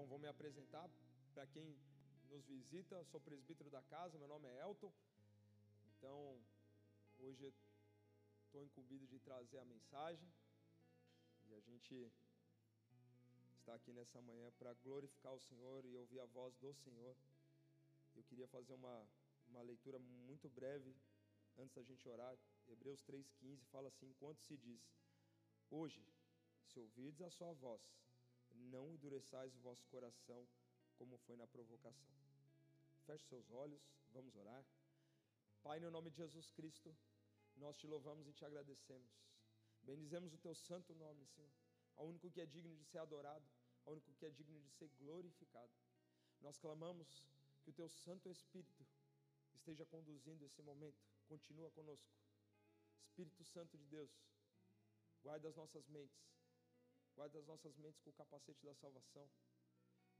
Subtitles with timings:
[0.00, 0.88] Bom, vou me apresentar
[1.34, 1.78] para quem
[2.30, 3.04] nos visita.
[3.04, 4.90] Sou presbítero da casa, meu nome é Elton.
[5.90, 6.40] Então,
[7.18, 7.52] hoje
[8.46, 10.26] estou incumbido de trazer a mensagem
[11.44, 12.10] e a gente
[13.58, 17.14] está aqui nessa manhã para glorificar o Senhor e ouvir a voz do Senhor.
[18.16, 19.06] Eu queria fazer uma,
[19.48, 20.96] uma leitura muito breve
[21.58, 22.38] antes da gente orar.
[22.68, 24.80] Hebreus 3,15 fala assim: Enquanto se diz,
[25.70, 26.02] hoje,
[26.64, 27.82] se ouvirdes a sua voz,
[28.60, 30.46] não endureçais o vosso coração,
[30.96, 32.14] como foi na provocação.
[33.06, 34.64] Feche seus olhos, vamos orar.
[35.62, 36.94] Pai, no nome de Jesus Cristo,
[37.56, 39.10] nós te louvamos e te agradecemos.
[39.82, 41.50] Bendizemos o teu santo nome, Senhor,
[41.96, 43.44] ao único que é digno de ser adorado,
[43.84, 45.72] ao único que é digno de ser glorificado.
[46.40, 47.24] Nós clamamos
[47.62, 48.86] que o teu Santo Espírito
[49.54, 52.10] esteja conduzindo esse momento, continua conosco.
[53.02, 54.10] Espírito Santo de Deus,
[55.22, 56.24] guarda as nossas mentes,
[57.14, 59.28] Guarda as nossas mentes com o capacete da salvação.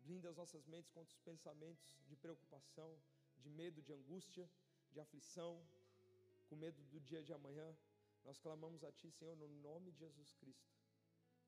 [0.00, 2.98] Blinda as nossas mentes contra os pensamentos de preocupação,
[3.38, 4.48] de medo, de angústia,
[4.90, 5.62] de aflição,
[6.48, 7.76] com medo do dia de amanhã.
[8.24, 10.74] Nós clamamos a Ti, Senhor, no nome de Jesus Cristo.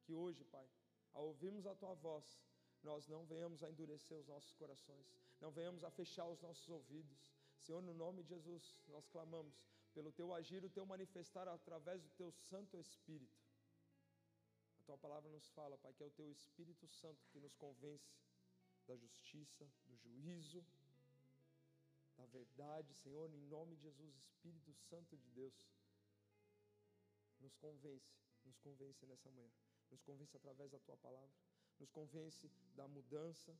[0.04, 0.68] Que hoje, Pai,
[1.12, 2.40] ao ouvirmos a Tua voz,
[2.82, 5.06] nós não venhamos a endurecer os nossos corações,
[5.40, 7.30] não venhamos a fechar os nossos ouvidos.
[7.58, 9.54] Senhor, no nome de Jesus, nós clamamos
[9.94, 13.41] pelo Teu agir, o Teu manifestar através do Teu Santo Espírito
[14.92, 18.12] tua palavra nos fala, Pai, que é o teu Espírito Santo que nos convence
[18.86, 20.62] da justiça, do juízo,
[22.14, 25.54] da verdade, Senhor, em nome de Jesus, Espírito Santo de Deus,
[27.40, 29.50] nos convence, nos convence nessa manhã,
[29.90, 31.32] nos convence através da tua palavra,
[31.80, 33.56] nos convence da mudança,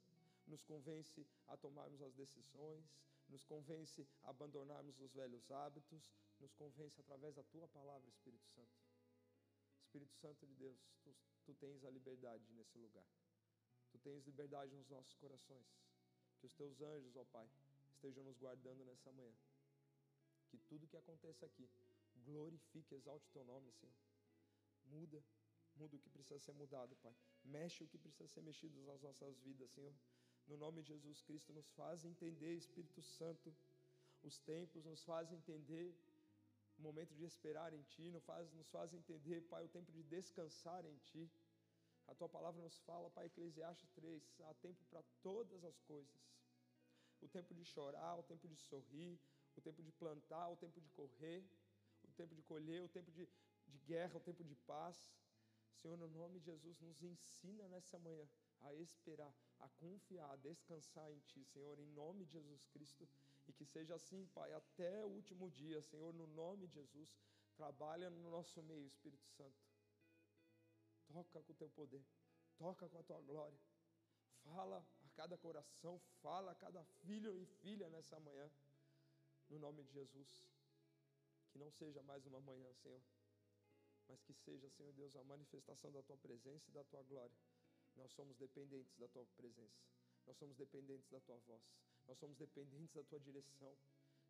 [0.47, 2.84] nos convence a tomarmos as decisões,
[3.30, 8.91] nos convence a abandonarmos os velhos hábitos, nos convence através da tua palavra, Espírito Santo.
[9.92, 13.04] Espírito Santo de Deus, tu, tu tens a liberdade nesse lugar.
[13.90, 15.66] Tu tens liberdade nos nossos corações.
[16.38, 17.47] Que os teus anjos, ó Pai,
[17.91, 19.34] estejam nos guardando nessa manhã.
[20.48, 21.69] Que tudo que aconteça aqui
[22.25, 23.94] glorifique, exalte o teu nome, Senhor.
[24.86, 25.22] Muda,
[25.76, 27.14] muda o que precisa ser mudado, Pai.
[27.44, 29.94] Mexe o que precisa ser mexido nas nossas vidas, Senhor.
[30.47, 33.54] No nome de Jesus Cristo, nos faz entender, Espírito Santo,
[34.22, 35.94] os tempos, nos faz entender
[36.78, 40.03] o momento de esperar em Ti, nos faz, nos faz entender, Pai, o tempo de
[40.03, 41.31] descansar em Ti.
[42.06, 46.21] A Tua palavra nos fala, Pai, Eclesiastes 3, há tempo para todas as coisas.
[47.21, 49.21] O tempo de chorar, o tempo de sorrir,
[49.56, 51.44] o tempo de plantar, o tempo de correr,
[52.03, 53.28] o tempo de colher, o tempo de,
[53.66, 55.09] de guerra, o tempo de paz.
[55.81, 58.28] Senhor, no nome de Jesus, nos ensina nessa manhã
[58.61, 63.09] a esperar, a confiar, a descansar em Ti, Senhor, em nome de Jesus Cristo.
[63.47, 67.08] E que seja assim, Pai, até o último dia, Senhor, no nome de Jesus.
[67.56, 69.56] Trabalha no nosso meio, Espírito Santo.
[71.06, 72.04] Toca com o Teu poder,
[72.56, 73.58] toca com a Tua glória.
[74.44, 78.50] Fala a cada coração, fala a cada filho e filha nessa manhã,
[79.48, 80.47] no nome de Jesus.
[81.50, 83.02] Que não seja mais uma manhã, Senhor,
[84.08, 87.36] mas que seja, Senhor Deus, a manifestação da Tua presença e da Tua glória
[87.97, 89.81] nós somos dependentes da tua presença,
[90.26, 91.62] nós somos dependentes da tua voz,
[92.06, 93.76] nós somos dependentes da tua direção.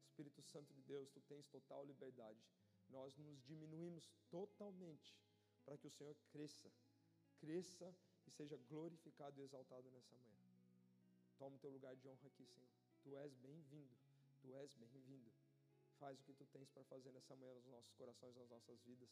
[0.03, 2.41] Espírito Santo de Deus, tu tens total liberdade.
[2.89, 5.17] Nós nos diminuímos totalmente
[5.65, 6.71] para que o Senhor cresça,
[7.39, 7.95] cresça
[8.27, 10.33] e seja glorificado e exaltado nessa manhã.
[11.39, 12.69] Toma o teu lugar de honra aqui, Senhor.
[13.03, 13.97] Tu és bem-vindo,
[14.41, 15.33] tu és bem-vindo.
[15.99, 19.09] Faz o que tu tens para fazer nessa manhã nos nossos corações, nas nossas vidas.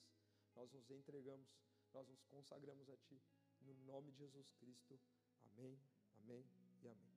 [0.54, 1.48] Nós nos entregamos,
[1.92, 3.20] nós nos consagramos a Ti
[3.62, 4.98] no nome de Jesus Cristo.
[5.44, 5.78] Amém,
[6.18, 6.44] amém
[6.82, 7.09] e amém.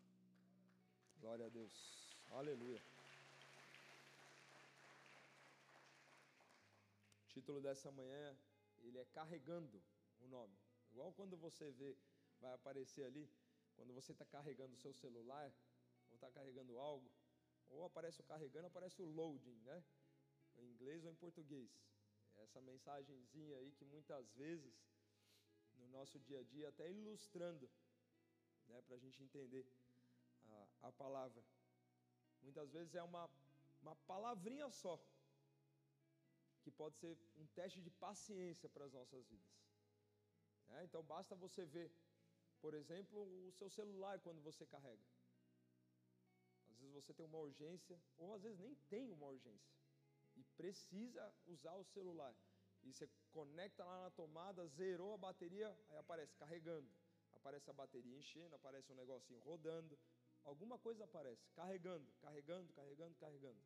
[1.23, 1.73] Glória a Deus.
[2.31, 2.83] Aleluia.
[7.21, 8.37] O título dessa manhã,
[8.79, 9.81] ele é Carregando
[10.19, 10.53] o nome.
[10.91, 11.95] Igual quando você vê,
[12.41, 13.25] vai aparecer ali,
[13.77, 15.49] quando você está carregando o seu celular,
[16.09, 17.09] ou está carregando algo,
[17.69, 19.81] ou aparece o carregando, aparece o loading, né?
[20.57, 21.71] Em inglês ou em português.
[22.35, 24.75] Essa mensagenzinha aí que muitas vezes
[25.75, 27.71] no nosso dia a dia, até ilustrando,
[28.67, 29.65] né, para a gente entender
[30.83, 31.43] a, palavra.
[32.41, 33.29] Muitas vezes é uma,
[33.81, 34.99] uma palavrinha só,
[36.61, 39.53] que pode ser um teste de paciência para as nossas vidas.
[40.69, 41.91] É, então basta você ver,
[42.61, 45.05] por exemplo, o seu celular quando você carrega.
[46.69, 49.73] Às vezes você tem uma urgência, ou às vezes nem tem uma urgência,
[50.35, 52.33] e precisa usar o celular
[52.83, 56.87] e você conecta lá na tomada, zerou a bateria, aí aparece carregando.
[57.31, 59.97] Aparece a bateria enchendo, aparece um negocinho rodando,
[60.43, 63.61] alguma coisa aparece, carregando, carregando, carregando, carregando.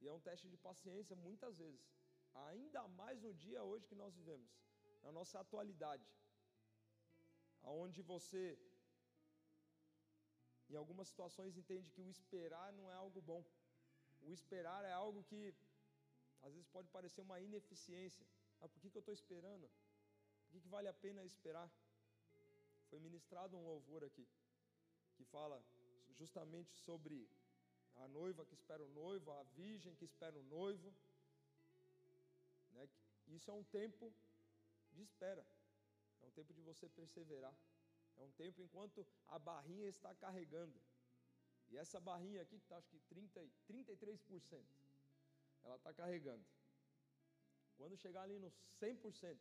[0.00, 1.84] E é um teste de paciência muitas vezes,
[2.34, 4.50] ainda mais no dia hoje que nós vivemos,
[5.02, 6.06] na nossa atualidade,
[7.62, 8.58] aonde você
[10.68, 13.44] em algumas situações entende que o esperar não é algo bom.
[14.22, 15.54] O esperar é algo que
[16.42, 18.26] às vezes pode parecer uma ineficiência.
[18.60, 19.68] Ah, por que, que eu estou esperando?
[20.42, 21.70] Por que, que vale a pena esperar?
[22.88, 24.26] Foi ministrado um louvor aqui
[25.16, 25.62] que fala
[26.18, 27.28] justamente sobre
[27.96, 30.94] a noiva que espera o noivo, a virgem que espera o noivo.
[32.72, 32.88] Né?
[33.28, 34.12] Isso é um tempo
[34.92, 35.46] de espera,
[36.22, 37.54] é um tempo de você perseverar,
[38.16, 40.78] é um tempo enquanto a barrinha está carregando.
[41.68, 44.64] E essa barrinha aqui, que está acho que 30, 33%,
[45.64, 46.44] ela está carregando.
[47.76, 49.38] Quando chegar ali no 100%,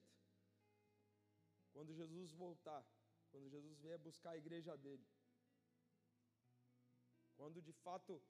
[1.71, 2.83] quando Jesus voltar,
[3.31, 5.05] quando Jesus vier buscar a igreja dele,
[7.37, 8.21] quando de fato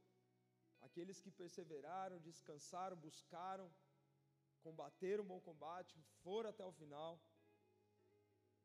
[0.81, 3.71] aqueles que perseveraram, descansaram, buscaram,
[4.61, 7.19] combateram o bom combate, foram até o final,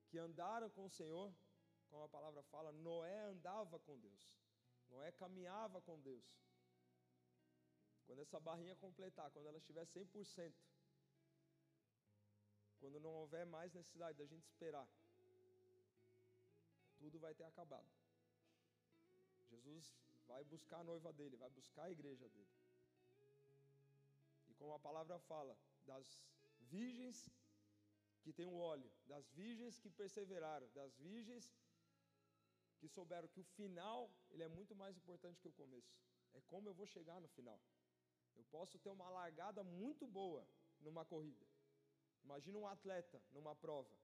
[0.08, 1.32] que andaram com o Senhor,
[1.88, 4.30] como a palavra fala, Noé andava com Deus,
[4.88, 6.24] Noé caminhava com Deus.
[8.06, 10.52] Quando essa barrinha completar, quando ela estiver 100%,
[12.80, 14.88] quando não houver mais necessidade da gente esperar,
[16.98, 17.88] tudo vai ter acabado.
[19.48, 19.94] Jesus
[20.30, 22.54] vai buscar a noiva dele, vai buscar a igreja dele.
[24.48, 25.54] E como a palavra fala,
[25.90, 26.06] das
[26.76, 27.18] virgens
[28.22, 31.52] que têm o óleo, das virgens que perseveraram, das virgens
[32.78, 35.92] que souberam que o final ele é muito mais importante que o começo.
[36.32, 37.60] É como eu vou chegar no final.
[38.36, 40.46] Eu posso ter uma largada muito boa
[40.80, 41.46] numa corrida.
[42.22, 43.94] Imagina um atleta numa prova,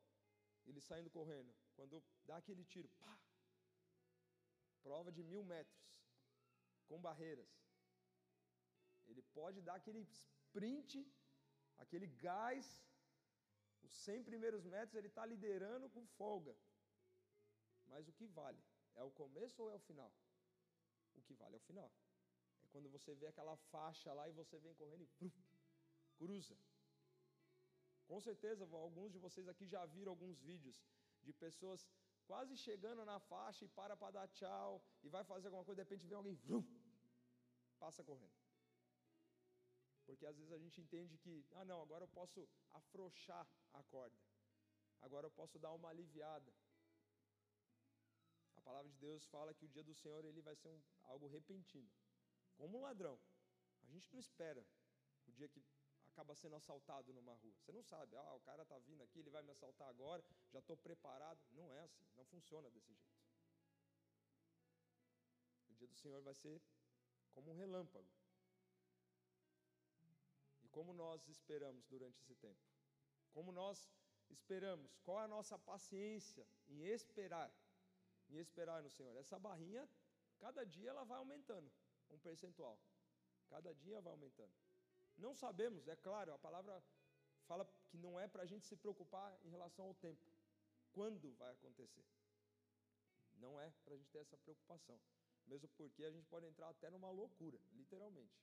[0.67, 3.19] ele saindo correndo, quando dá aquele tiro, pá,
[4.83, 5.87] prova de mil metros
[6.89, 7.51] com barreiras.
[9.07, 10.93] Ele pode dar aquele sprint,
[11.79, 12.67] aquele gás,
[13.83, 16.57] os 100 primeiros metros ele está liderando com folga.
[17.87, 18.63] Mas o que vale?
[18.95, 20.13] É o começo ou é o final?
[21.15, 21.91] O que vale é o final.
[22.65, 25.39] É quando você vê aquela faixa lá e você vem correndo e pruf,
[26.17, 26.57] cruza.
[28.07, 30.81] Com certeza, alguns de vocês aqui já viram alguns vídeos
[31.23, 31.89] de pessoas
[32.31, 35.85] quase chegando na faixa e para para dar tchau e vai fazer alguma coisa, de
[35.87, 36.65] repente vem alguém, vrum,
[37.79, 38.37] passa correndo.
[40.07, 44.19] Porque às vezes a gente entende que, ah não, agora eu posso afrouxar a corda,
[45.01, 46.53] agora eu posso dar uma aliviada.
[48.57, 51.27] A palavra de Deus fala que o dia do Senhor ele vai ser um, algo
[51.29, 51.91] repentino,
[52.57, 53.19] como um ladrão.
[53.83, 54.65] A gente não espera
[55.27, 55.63] o dia que
[56.17, 57.55] acaba sendo assaltado numa rua.
[57.61, 60.59] Você não sabe, ah, o cara está vindo aqui, ele vai me assaltar agora, já
[60.59, 61.39] estou preparado.
[61.51, 63.21] Não é assim, não funciona desse jeito.
[65.69, 66.63] O dia do Senhor vai ser
[67.35, 68.09] como um relâmpago.
[70.63, 72.65] E como nós esperamos durante esse tempo?
[73.33, 73.91] Como nós
[74.31, 74.97] esperamos?
[75.05, 77.53] Qual é a nossa paciência em esperar?
[78.31, 79.15] Em esperar no Senhor.
[79.19, 79.87] Essa barrinha,
[80.39, 81.71] cada dia ela vai aumentando
[82.09, 82.81] um percentual.
[83.51, 84.66] Cada dia vai aumentando.
[85.17, 86.83] Não sabemos, é claro, a palavra
[87.47, 90.31] fala que não é para a gente se preocupar em relação ao tempo.
[90.93, 92.05] Quando vai acontecer?
[93.37, 95.01] Não é para a gente ter essa preocupação.
[95.47, 98.37] Mesmo porque a gente pode entrar até numa loucura, literalmente.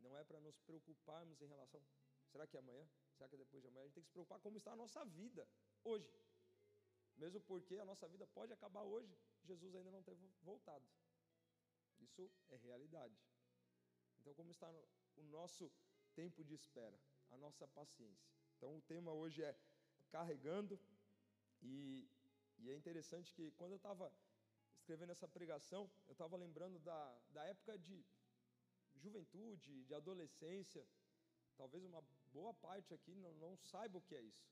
[0.00, 1.82] Não é para nos preocuparmos em relação.
[2.30, 2.86] Será que é amanhã?
[3.16, 3.84] Será que é depois de amanhã?
[3.84, 5.48] A gente tem que se preocupar como está a nossa vida
[5.82, 6.12] hoje.
[7.16, 10.86] Mesmo porque a nossa vida pode acabar hoje, Jesus ainda não ter voltado.
[11.98, 13.18] Isso é realidade.
[14.20, 14.70] Então, como está
[15.16, 15.72] o nosso
[16.20, 16.98] tempo de espera,
[17.30, 18.28] a nossa paciência.
[18.56, 19.52] Então o tema hoje é
[20.14, 20.74] carregando,
[21.62, 22.08] e,
[22.58, 24.12] e é interessante que quando eu estava
[24.78, 28.04] escrevendo essa pregação, eu estava lembrando da, da época de
[28.96, 30.84] juventude, de adolescência.
[31.56, 34.46] Talvez uma boa parte aqui não, não saiba o que é isso.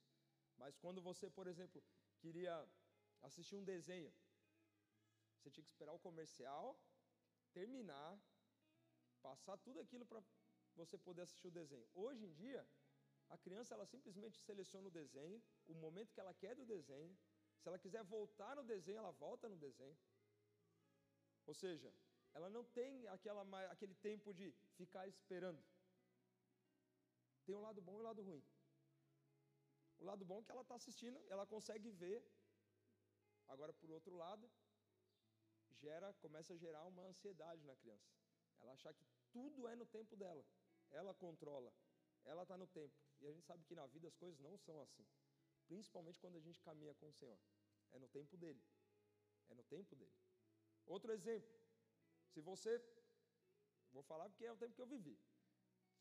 [0.57, 1.83] Mas quando você, por exemplo,
[2.21, 2.55] queria
[3.23, 4.13] assistir um desenho,
[5.37, 6.79] você tinha que esperar o comercial
[7.53, 8.11] terminar,
[9.23, 10.23] passar tudo aquilo para
[10.77, 11.87] você poder assistir o desenho.
[11.95, 12.67] Hoje em dia,
[13.29, 17.17] a criança ela simplesmente seleciona o desenho, o momento que ela quer do desenho.
[17.61, 19.97] Se ela quiser voltar no desenho, ela volta no desenho.
[21.47, 21.93] Ou seja,
[22.35, 25.63] ela não tem aquela, aquele tempo de ficar esperando.
[27.45, 28.45] Tem um lado bom e um lado ruim.
[29.99, 32.23] O lado bom é que ela está assistindo, ela consegue ver.
[33.49, 34.51] Agora, por outro lado,
[35.81, 38.11] gera, começa a gerar uma ansiedade na criança.
[38.61, 40.45] Ela achar que tudo é no tempo dela
[40.97, 41.73] ela controla,
[42.25, 42.95] ela está no tempo.
[43.21, 45.07] E a gente sabe que na vida as coisas não são assim.
[45.67, 47.39] Principalmente quando a gente caminha com o Senhor.
[47.93, 48.63] É no tempo dele.
[49.49, 50.17] É no tempo dele.
[50.87, 51.55] Outro exemplo.
[52.33, 52.73] Se você.
[53.93, 55.19] Vou falar porque é o tempo que eu vivi.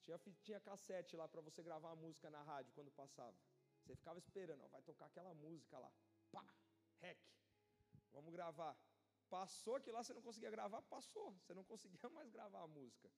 [0.03, 3.37] Tinha, tinha cassete lá para você gravar a música na rádio quando passava.
[3.83, 5.91] Você ficava esperando, ó, vai tocar aquela música lá.
[6.31, 6.45] Pá!
[6.99, 7.19] Rec.
[8.11, 8.77] Vamos gravar.
[9.29, 11.33] Passou que lá você não conseguia gravar, passou.
[11.39, 13.11] Você não conseguia mais gravar a música.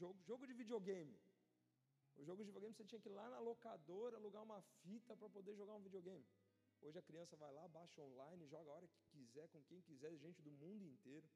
[0.00, 1.16] Jogo, jogo de videogame.
[2.16, 5.28] O jogo de videogame você tinha que ir lá na locadora alugar uma fita para
[5.28, 6.26] poder jogar um videogame.
[6.80, 10.16] Hoje a criança vai lá, baixa online, joga a hora que quiser, com quem quiser,
[10.16, 11.28] gente do mundo inteiro.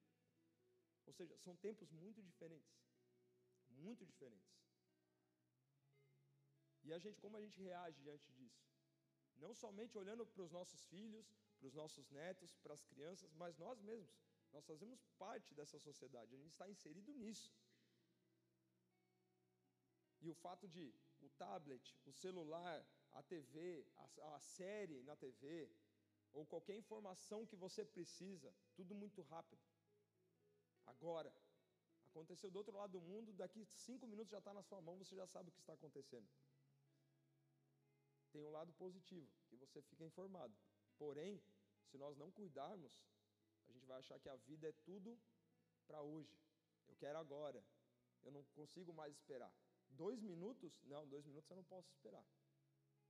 [1.06, 2.76] Ou seja, são tempos muito diferentes.
[3.70, 4.58] Muito diferentes.
[6.82, 8.62] E a gente, como a gente reage diante disso?
[9.36, 11.26] Não somente olhando para os nossos filhos,
[11.58, 14.18] para os nossos netos, para as crianças, mas nós mesmos.
[14.52, 17.52] Nós fazemos parte dessa sociedade, a gente está inserido nisso.
[20.20, 25.70] E o fato de o tablet, o celular, a TV, a, a série na TV,
[26.32, 29.62] ou qualquer informação que você precisa, tudo muito rápido.
[30.86, 31.32] Agora,
[32.04, 35.14] aconteceu do outro lado do mundo, daqui cinco minutos já está na sua mão, você
[35.14, 36.28] já sabe o que está acontecendo.
[38.32, 40.54] Tem um lado positivo, que você fica informado.
[40.98, 41.42] Porém,
[41.86, 42.92] se nós não cuidarmos,
[43.68, 45.18] a gente vai achar que a vida é tudo
[45.86, 46.36] para hoje.
[46.86, 47.64] Eu quero agora.
[48.22, 49.52] Eu não consigo mais esperar.
[49.90, 50.80] Dois minutos?
[50.84, 52.24] Não, dois minutos eu não posso esperar.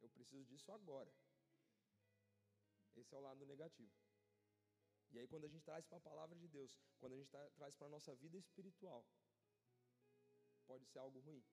[0.00, 1.12] Eu preciso disso agora.
[2.96, 3.92] Esse é o lado negativo.
[5.10, 7.48] E aí, quando a gente traz para a palavra de Deus, quando a gente tra
[7.50, 9.06] traz para a nossa vida espiritual,
[10.66, 11.44] pode ser algo ruim.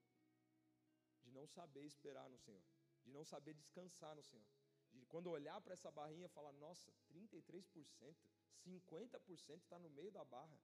[1.24, 2.63] De não saber esperar no Senhor,
[3.03, 4.46] de não saber descansar no Senhor.
[4.91, 8.15] De quando olhar para essa barrinha e falar: nossa, 33%,
[8.65, 10.60] 50% está no meio da barra.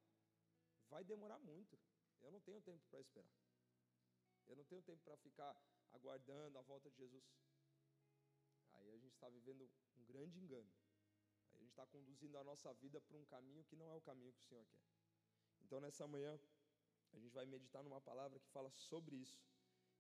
[0.89, 1.80] Vai demorar muito.
[2.22, 3.32] Eu não tenho tempo para esperar.
[4.51, 5.55] Eu não tenho tempo para ficar
[5.93, 7.24] aguardando a volta de Jesus.
[8.74, 9.63] Aí a gente está vivendo
[9.96, 10.70] um grande engano.
[11.51, 14.01] Aí a gente está conduzindo a nossa vida para um caminho que não é o
[14.01, 14.84] caminho que o Senhor quer.
[15.62, 16.38] Então nessa manhã
[17.13, 19.41] a gente vai meditar numa palavra que fala sobre isso.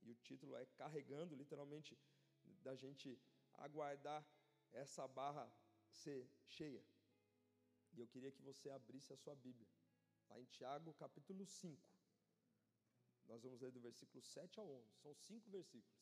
[0.01, 1.97] E o título é Carregando, literalmente,
[2.61, 3.17] da gente
[3.53, 4.25] aguardar
[4.73, 5.49] essa barra
[5.87, 6.83] ser cheia.
[7.93, 9.69] E eu queria que você abrisse a sua Bíblia,
[10.27, 11.90] lá em Tiago capítulo 5.
[13.31, 14.93] Nós vamos ler do versículo 7 ao 11.
[15.01, 15.97] São cinco versículos.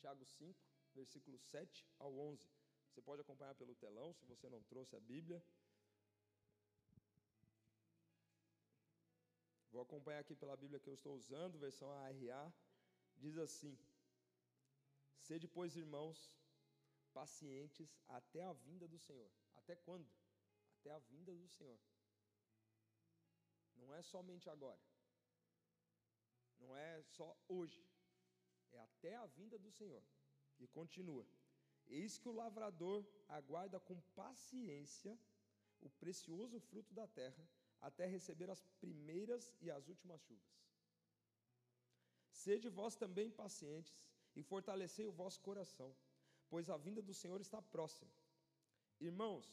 [0.00, 0.56] Tiago 5,
[0.94, 2.48] versículo 7 ao 11.
[2.88, 5.42] Você pode acompanhar pelo telão, se você não trouxe a Bíblia.
[9.72, 12.54] Vou acompanhar aqui pela Bíblia que eu estou usando, versão ARA.
[13.16, 13.76] Diz assim:
[15.18, 16.38] Sede, pois, irmãos,
[17.12, 19.30] pacientes até a vinda do Senhor.
[19.56, 20.08] Até quando?
[20.78, 21.80] Até a vinda do Senhor.
[23.74, 24.80] Não é somente agora.
[26.58, 27.84] Não é só hoje,
[28.72, 30.02] é até a vinda do Senhor.
[30.58, 31.26] E continua:
[31.86, 35.18] Eis que o lavrador aguarda com paciência
[35.80, 37.48] o precioso fruto da terra,
[37.80, 40.58] até receber as primeiras e as últimas chuvas.
[42.30, 45.94] Sede vós também pacientes e fortalecei o vosso coração,
[46.48, 48.10] pois a vinda do Senhor está próxima.
[49.00, 49.46] Irmãos,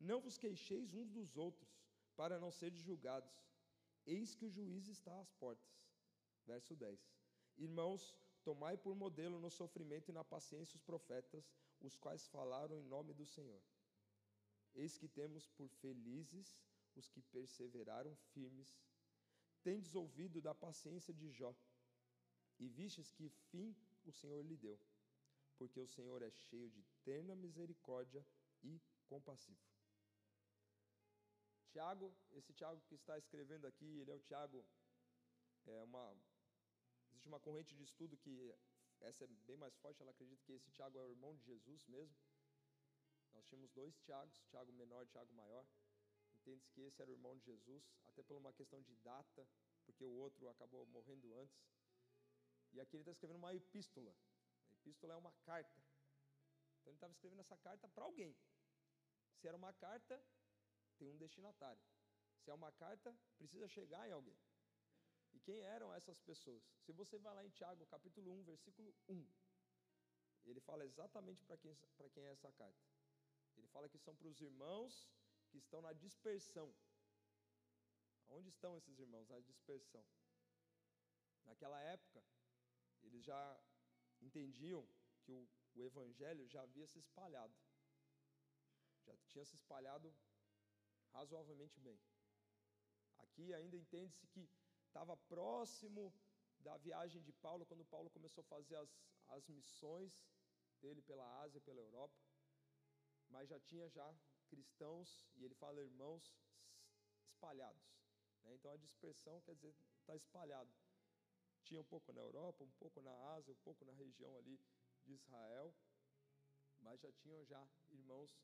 [0.00, 1.68] não vos queixeis uns dos outros,
[2.16, 3.32] para não serdes julgados.
[4.06, 5.87] Eis que o juiz está às portas.
[6.50, 6.98] Verso 10.
[7.58, 8.02] Irmãos,
[8.42, 11.44] tomai por modelo no sofrimento e na paciência os profetas,
[11.80, 13.62] os quais falaram em nome do Senhor.
[14.74, 16.58] Eis que temos por felizes
[16.96, 18.70] os que perseveraram firmes.
[19.62, 21.54] Tendes ouvido da paciência de Jó,
[22.58, 24.80] e vistes que fim o Senhor lhe deu,
[25.58, 28.24] porque o Senhor é cheio de terna misericórdia
[28.62, 29.60] e compassivo.
[31.70, 34.64] Tiago, esse Tiago que está escrevendo aqui, ele é o Tiago,
[35.66, 36.16] é uma
[37.18, 38.54] Existe uma corrente de estudo que
[39.00, 41.84] essa é bem mais forte, ela acredita que esse Tiago é o irmão de Jesus
[41.86, 42.16] mesmo.
[43.34, 45.66] Nós tínhamos dois Tiagos, Tiago menor e Tiago maior.
[46.32, 49.48] Entende-se que esse era o irmão de Jesus, até por uma questão de data,
[49.84, 51.60] porque o outro acabou morrendo antes.
[52.70, 54.14] E aqui ele está escrevendo uma epístola.
[54.68, 55.82] A epístola é uma carta.
[56.78, 58.36] Então ele estava escrevendo essa carta para alguém.
[59.40, 60.22] Se era uma carta,
[60.98, 61.82] tem um destinatário.
[62.44, 64.38] Se é uma carta, precisa chegar em alguém.
[65.38, 66.64] E quem eram essas pessoas?
[66.84, 69.24] Se você vai lá em Tiago, capítulo 1, versículo 1,
[70.46, 71.78] ele fala exatamente para quem,
[72.12, 72.84] quem é essa carta.
[73.56, 75.08] Ele fala que são para os irmãos
[75.48, 76.74] que estão na dispersão.
[78.28, 79.28] Onde estão esses irmãos?
[79.28, 80.04] Na dispersão.
[81.44, 82.20] Naquela época,
[83.04, 83.60] eles já
[84.20, 84.84] entendiam
[85.22, 87.56] que o, o evangelho já havia se espalhado.
[89.06, 90.12] Já tinha se espalhado
[91.12, 92.00] razoavelmente bem.
[93.18, 94.50] Aqui ainda entende-se que
[94.88, 96.12] estava próximo
[96.60, 98.90] da viagem de Paulo, quando Paulo começou a fazer as,
[99.28, 100.12] as missões
[100.80, 102.18] dele pela Ásia, pela Europa,
[103.28, 104.08] mas já tinha já
[104.48, 106.34] cristãos, e ele fala irmãos
[107.26, 107.86] espalhados.
[108.42, 108.54] Né?
[108.54, 110.72] Então a dispersão quer dizer está espalhado.
[111.62, 114.58] Tinha um pouco na Europa, um pouco na Ásia, um pouco na região ali
[115.04, 115.74] de Israel,
[116.78, 118.40] mas já tinham já irmãos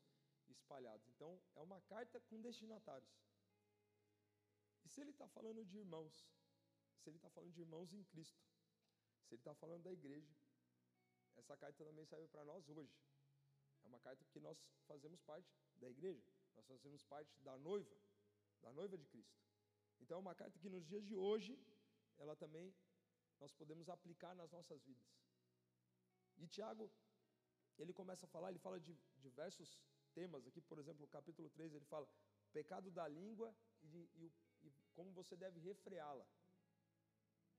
[0.47, 1.07] espalhados.
[1.09, 3.09] Então, é uma carta com destinatários.
[4.85, 6.13] E se ele está falando de irmãos,
[6.99, 8.41] se ele está falando de irmãos em Cristo,
[9.25, 10.33] se ele está falando da igreja,
[11.35, 12.95] essa carta também serve para nós hoje.
[13.83, 16.23] É uma carta que nós fazemos parte da igreja,
[16.55, 17.95] nós fazemos parte da noiva,
[18.61, 19.35] da noiva de Cristo.
[19.99, 21.57] Então é uma carta que nos dias de hoje,
[22.17, 22.73] ela também
[23.39, 25.07] nós podemos aplicar nas nossas vidas.
[26.37, 26.91] E Tiago,
[27.77, 29.79] ele começa a falar, ele fala de diversos
[30.13, 32.07] temas aqui, por exemplo, no capítulo 3, ele fala
[32.53, 34.54] pecado da língua e, e, e
[34.95, 36.25] como você deve refreá-la.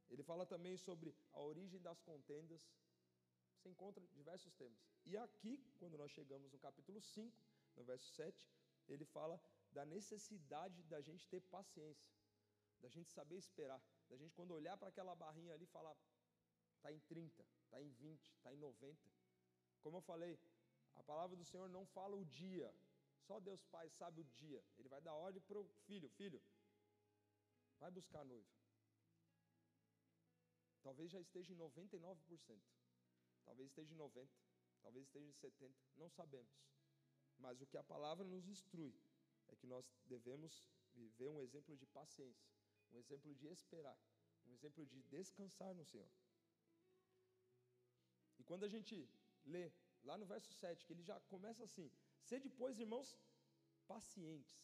[0.09, 2.61] Ele fala também sobre a origem das contendas.
[3.57, 4.78] Você encontra diversos temas.
[5.05, 7.37] E aqui, quando nós chegamos no capítulo 5,
[7.76, 8.49] no verso 7,
[8.88, 9.40] ele fala
[9.73, 12.09] da necessidade da gente ter paciência,
[12.81, 15.97] da gente saber esperar, da gente quando olhar para aquela barrinha ali falar,
[16.76, 19.11] está em 30, está em 20, está em 90.
[19.83, 20.38] Como eu falei,
[20.95, 22.73] a palavra do Senhor não fala o dia,
[23.26, 24.62] só Deus Pai sabe o dia.
[24.78, 26.40] Ele vai dar ordem para o filho: filho,
[27.78, 28.49] vai buscar a noiva.
[30.83, 32.61] Talvez já esteja em 99%,
[33.45, 34.28] talvez esteja em 90%,
[34.83, 36.54] talvez esteja em 70%, não sabemos.
[37.38, 38.95] Mas o que a palavra nos instrui
[39.49, 42.49] é que nós devemos viver um exemplo de paciência,
[42.92, 43.99] um exemplo de esperar,
[44.47, 46.11] um exemplo de descansar no Senhor.
[48.38, 49.09] E quando a gente
[49.45, 49.73] lê
[50.04, 51.90] lá no verso 7, que ele já começa assim:
[52.23, 53.18] Sede, pois, irmãos,
[53.87, 54.54] pacientes.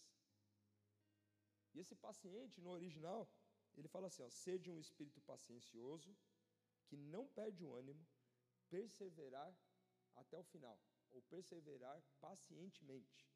[1.75, 3.29] E esse paciente, no original,
[3.77, 4.29] ele fala assim: ó,
[4.71, 6.15] um espírito paciencioso,
[6.87, 8.07] que não perde o ânimo,
[8.69, 9.55] perseverar
[10.15, 10.79] até o final,
[11.11, 13.27] ou perseverar pacientemente.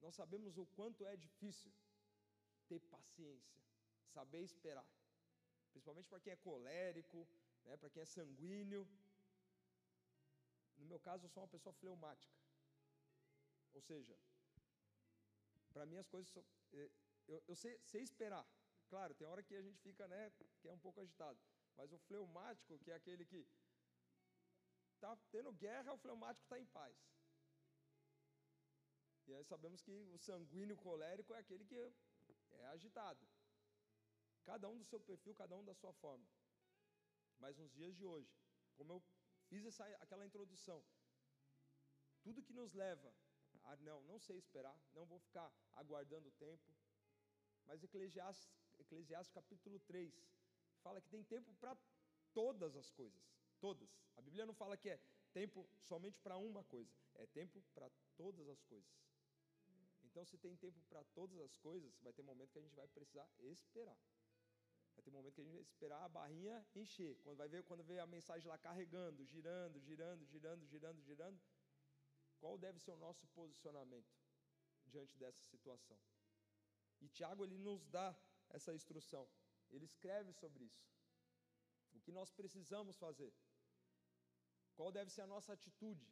[0.00, 1.72] Nós sabemos o quanto é difícil
[2.68, 3.58] ter paciência,
[4.12, 4.86] saber esperar,
[5.70, 7.26] principalmente para quem é colérico,
[7.64, 8.86] né, para quem é sanguíneo.
[10.76, 12.34] No meu caso, eu sou uma pessoa fleumática.
[13.72, 14.16] Ou seja,
[15.74, 16.90] para mim as coisas são, é,
[17.26, 18.46] eu, eu sei, sei, esperar.
[18.88, 21.38] Claro, tem hora que a gente fica, né, que é um pouco agitado.
[21.76, 23.44] Mas o fleumático, que é aquele que
[24.94, 26.96] está tendo guerra, o fleumático está em paz.
[29.26, 31.92] E aí sabemos que o sanguíneo colérico é aquele que
[32.52, 33.26] é agitado.
[34.44, 36.28] Cada um do seu perfil, cada um da sua forma.
[37.38, 38.32] Mas nos dias de hoje,
[38.76, 39.02] como eu
[39.48, 40.84] fiz essa, aquela introdução,
[42.22, 43.12] tudo que nos leva
[43.64, 46.62] a não, não sei esperar, não vou ficar aguardando o tempo.
[47.66, 50.12] Mas Eclesiastes, Eclesiastes capítulo 3
[50.82, 51.76] fala que tem tempo para
[52.32, 53.22] todas as coisas,
[53.60, 53.88] todas.
[54.16, 55.00] A Bíblia não fala que é
[55.32, 59.04] tempo somente para uma coisa, é tempo para todas as coisas.
[60.14, 62.86] Então, se tem tempo para todas as coisas, vai ter momento que a gente vai
[62.86, 63.98] precisar esperar.
[64.94, 67.18] Vai ter momento que a gente vai esperar a barrinha encher.
[67.24, 71.40] Quando vai ver, quando vê a mensagem lá carregando, girando, girando, girando, girando, girando,
[72.44, 74.14] qual deve ser o nosso posicionamento
[74.92, 75.98] diante dessa situação?
[77.00, 78.14] E Tiago ele nos dá
[78.50, 79.26] essa instrução.
[79.70, 80.84] Ele escreve sobre isso.
[81.94, 83.32] O que nós precisamos fazer?
[84.74, 86.06] Qual deve ser a nossa atitude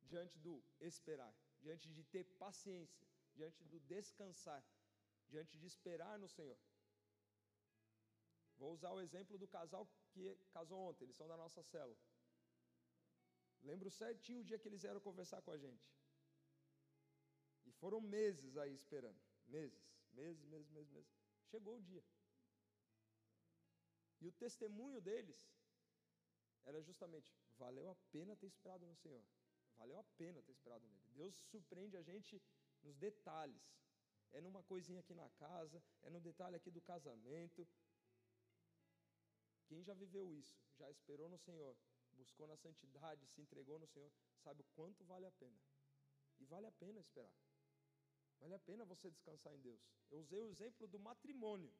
[0.00, 4.64] diante do esperar, diante de ter paciência, diante do descansar,
[5.26, 6.58] diante de esperar no Senhor?
[8.56, 11.98] Vou usar o exemplo do casal que casou ontem, eles são da nossa célula.
[13.62, 15.90] Lembro certinho o dia que eles vieram conversar com a gente.
[17.66, 19.20] E foram meses aí esperando.
[19.46, 21.10] Meses, meses, meses, meses, meses.
[21.50, 22.04] Chegou o dia.
[24.20, 25.40] E o testemunho deles
[26.64, 29.24] era justamente: valeu a pena ter esperado no Senhor.
[29.76, 31.04] Valeu a pena ter esperado nele.
[31.14, 32.42] Deus surpreende a gente
[32.82, 33.62] nos detalhes.
[34.30, 37.66] É numa coisinha aqui na casa, é no detalhe aqui do casamento,
[39.68, 41.76] quem já viveu isso, já esperou no Senhor,
[42.20, 44.10] buscou na santidade, se entregou no Senhor,
[44.44, 45.60] sabe o quanto vale a pena.
[46.40, 47.38] E vale a pena esperar.
[48.40, 49.80] Vale a pena você descansar em Deus.
[50.10, 51.72] Eu usei o exemplo do matrimônio,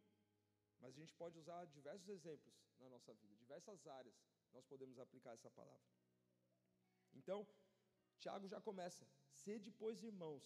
[0.81, 4.17] mas a gente pode usar diversos exemplos na nossa vida, diversas áreas
[4.53, 5.89] nós podemos aplicar essa palavra.
[7.13, 7.47] Então,
[8.19, 10.45] Tiago já começa: sede, pois, irmãos,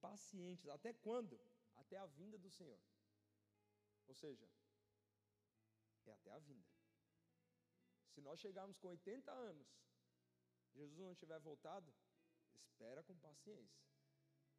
[0.00, 0.68] pacientes.
[0.68, 1.40] Até quando?
[1.76, 2.78] Até a vinda do Senhor.
[4.06, 4.48] Ou seja,
[6.06, 6.67] é até a vinda.
[8.18, 9.68] Se nós chegarmos com 80 anos,
[10.74, 11.88] Jesus não tiver voltado,
[12.56, 13.80] espera com paciência.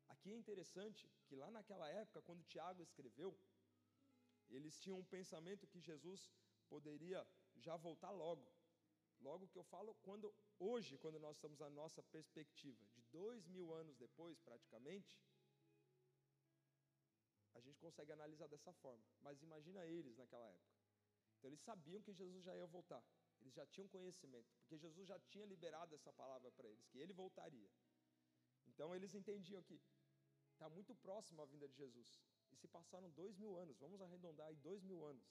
[0.07, 3.37] Aqui é interessante que lá naquela época, quando Tiago escreveu,
[4.49, 6.31] eles tinham um pensamento que Jesus
[6.69, 8.49] poderia já voltar logo.
[9.19, 13.73] Logo que eu falo, quando hoje, quando nós estamos na nossa perspectiva de dois mil
[13.73, 15.21] anos depois, praticamente,
[17.55, 19.03] a gente consegue analisar dessa forma.
[19.19, 20.79] Mas imagina eles naquela época.
[21.37, 23.03] Então eles sabiam que Jesus já ia voltar.
[23.41, 27.13] Eles já tinham conhecimento, porque Jesus já tinha liberado essa palavra para eles, que ele
[27.13, 27.69] voltaria.
[28.67, 29.79] Então eles entendiam que
[30.51, 32.21] está muito próximo a vinda de Jesus.
[32.51, 35.23] E se passaram dois mil anos, vamos arredondar aí dois mil anos.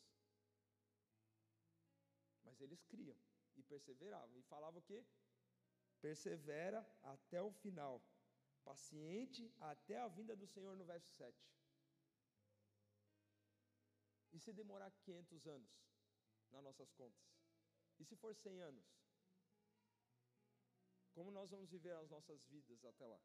[2.45, 3.17] Mas eles criam
[3.57, 4.37] e perseveravam.
[4.39, 5.05] E falavam o quê?
[6.01, 8.03] Persevera até o final.
[8.65, 11.37] Paciente até a vinda do Senhor no verso 7.
[14.33, 15.71] E se demorar 500 anos
[16.51, 17.38] nas nossas contas?
[17.99, 18.87] E se for 100 anos?
[21.13, 23.21] Como nós vamos viver as nossas vidas até lá?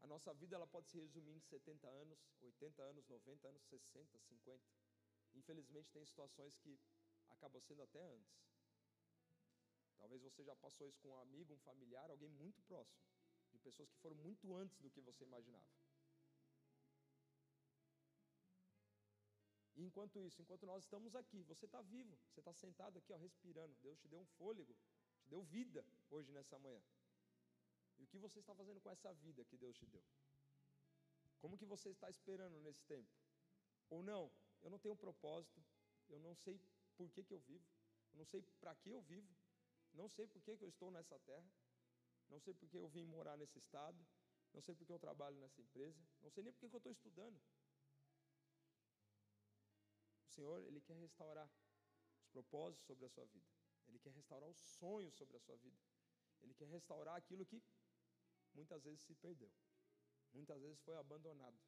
[0.00, 4.18] A nossa vida ela pode se resumir em 70 anos, 80 anos, 90 anos, 60,
[4.18, 4.64] 50.
[5.34, 6.80] Infelizmente tem situações que
[7.28, 8.40] acabam sendo até antes.
[9.98, 12.98] Talvez você já passou isso com um amigo, um familiar, alguém muito próximo,
[13.52, 15.79] de pessoas que foram muito antes do que você imaginava.
[19.80, 23.16] E enquanto isso, enquanto nós estamos aqui, você está vivo, você está sentado aqui, ó,
[23.16, 23.74] respirando.
[23.80, 24.76] Deus te deu um fôlego,
[25.22, 26.82] te deu vida hoje nessa manhã.
[27.96, 30.04] E o que você está fazendo com essa vida que Deus te deu?
[31.38, 33.10] Como que você está esperando nesse tempo?
[33.88, 35.64] Ou não, eu não tenho propósito,
[36.10, 36.60] eu não sei
[36.94, 37.66] por que, que eu vivo,
[38.12, 39.34] eu não sei para que eu vivo,
[39.94, 41.50] não sei por que, que eu estou nessa terra,
[42.28, 44.06] não sei por que eu vim morar nesse estado,
[44.52, 46.84] não sei por que eu trabalho nessa empresa, não sei nem por que, que eu
[46.84, 47.40] estou estudando.
[50.30, 51.50] O Senhor, Ele quer restaurar
[52.20, 53.50] os propósitos sobre a sua vida,
[53.88, 55.76] Ele quer restaurar os sonhos sobre a sua vida,
[56.40, 57.60] Ele quer restaurar aquilo que
[58.54, 59.50] muitas vezes se perdeu,
[60.32, 61.58] muitas vezes foi abandonado,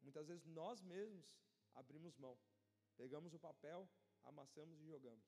[0.00, 1.36] muitas vezes nós mesmos
[1.74, 2.38] abrimos mão,
[2.96, 3.86] pegamos o papel,
[4.24, 5.26] amassamos e jogamos.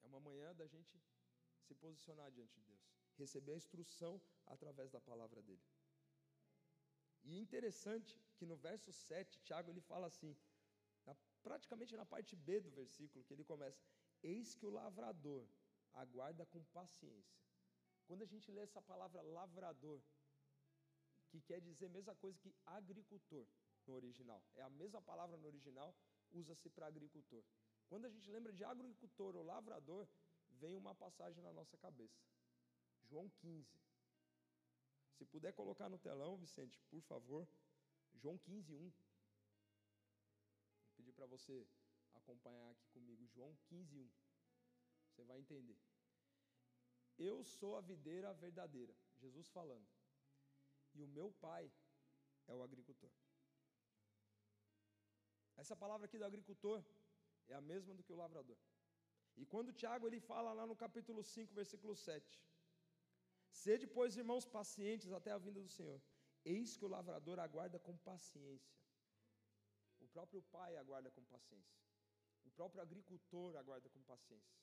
[0.00, 0.96] É uma manhã da gente
[1.64, 5.64] se posicionar diante de Deus, receber a instrução através da palavra dele.
[7.22, 10.36] E interessante que no verso 7, Tiago ele fala assim,
[11.06, 13.82] na, praticamente na parte B do versículo, que ele começa:
[14.22, 15.46] Eis que o lavrador
[15.92, 17.40] aguarda com paciência
[18.10, 20.02] quando a gente lê essa palavra lavrador,
[21.28, 23.46] que quer dizer a mesma coisa que agricultor
[23.86, 25.94] no original, é a mesma palavra no original,
[26.32, 27.44] usa-se para agricultor.
[27.88, 30.08] Quando a gente lembra de agricultor ou lavrador,
[30.58, 32.20] vem uma passagem na nossa cabeça.
[33.04, 33.80] João 15.
[35.20, 37.46] Se puder colocar no telão, Vicente, por favor.
[38.14, 38.78] João 15, 1.
[38.78, 38.92] Vou
[40.96, 41.68] pedir para você
[42.14, 43.26] acompanhar aqui comigo.
[43.26, 44.08] João 15, 1.
[45.10, 45.78] Você vai entender.
[47.18, 48.96] Eu sou a videira verdadeira.
[49.18, 49.86] Jesus falando.
[50.94, 51.70] E o meu pai
[52.46, 53.10] é o agricultor.
[55.54, 56.82] Essa palavra aqui do agricultor
[57.46, 58.56] é a mesma do que o lavrador.
[59.36, 62.42] E quando Tiago ele fala lá no capítulo 5, versículo 7.
[63.50, 66.00] Sede, pois, irmãos, pacientes até a vinda do Senhor.
[66.44, 68.78] Eis que o lavrador aguarda com paciência.
[70.00, 71.78] O próprio pai aguarda com paciência.
[72.44, 74.58] O próprio agricultor aguarda com paciência.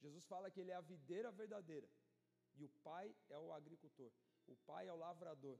[0.00, 1.88] Jesus fala que ele é a videira verdadeira
[2.56, 4.12] e o pai é o agricultor.
[4.46, 5.58] O pai é o lavrador.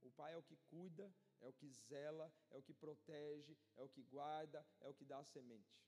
[0.00, 3.82] O pai é o que cuida, é o que zela, é o que protege, é
[3.82, 5.78] o que guarda, é o que dá a semente.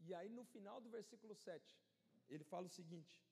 [0.00, 1.78] E aí no final do versículo 7,
[2.28, 3.22] ele fala o seguinte: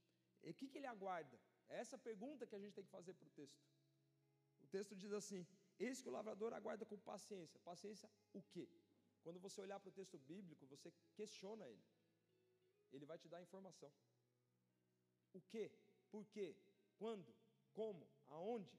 [0.50, 1.38] o que, que ele aguarda?
[1.68, 3.62] É essa pergunta que a gente tem que fazer para o texto.
[4.62, 5.46] O texto diz assim:
[5.78, 7.58] Eis que o lavrador aguarda com paciência.
[7.60, 8.68] Paciência o quê?
[9.22, 11.84] Quando você olhar para o texto bíblico, você questiona ele
[12.96, 13.92] ele vai te dar informação.
[15.32, 15.70] O que,
[16.10, 16.56] por quê,
[16.96, 17.34] quando,
[17.72, 18.78] como, aonde.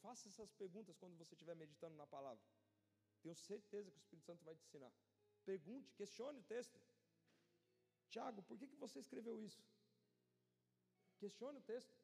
[0.00, 2.42] Faça essas perguntas quando você estiver meditando na palavra.
[3.22, 4.92] Tenho certeza que o Espírito Santo vai te ensinar.
[5.44, 6.80] Pergunte, questione o texto.
[8.08, 9.62] Tiago, por que, que você escreveu isso?
[11.22, 11.94] Questione o texto.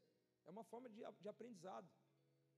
[0.47, 1.89] É uma forma de, de aprendizado.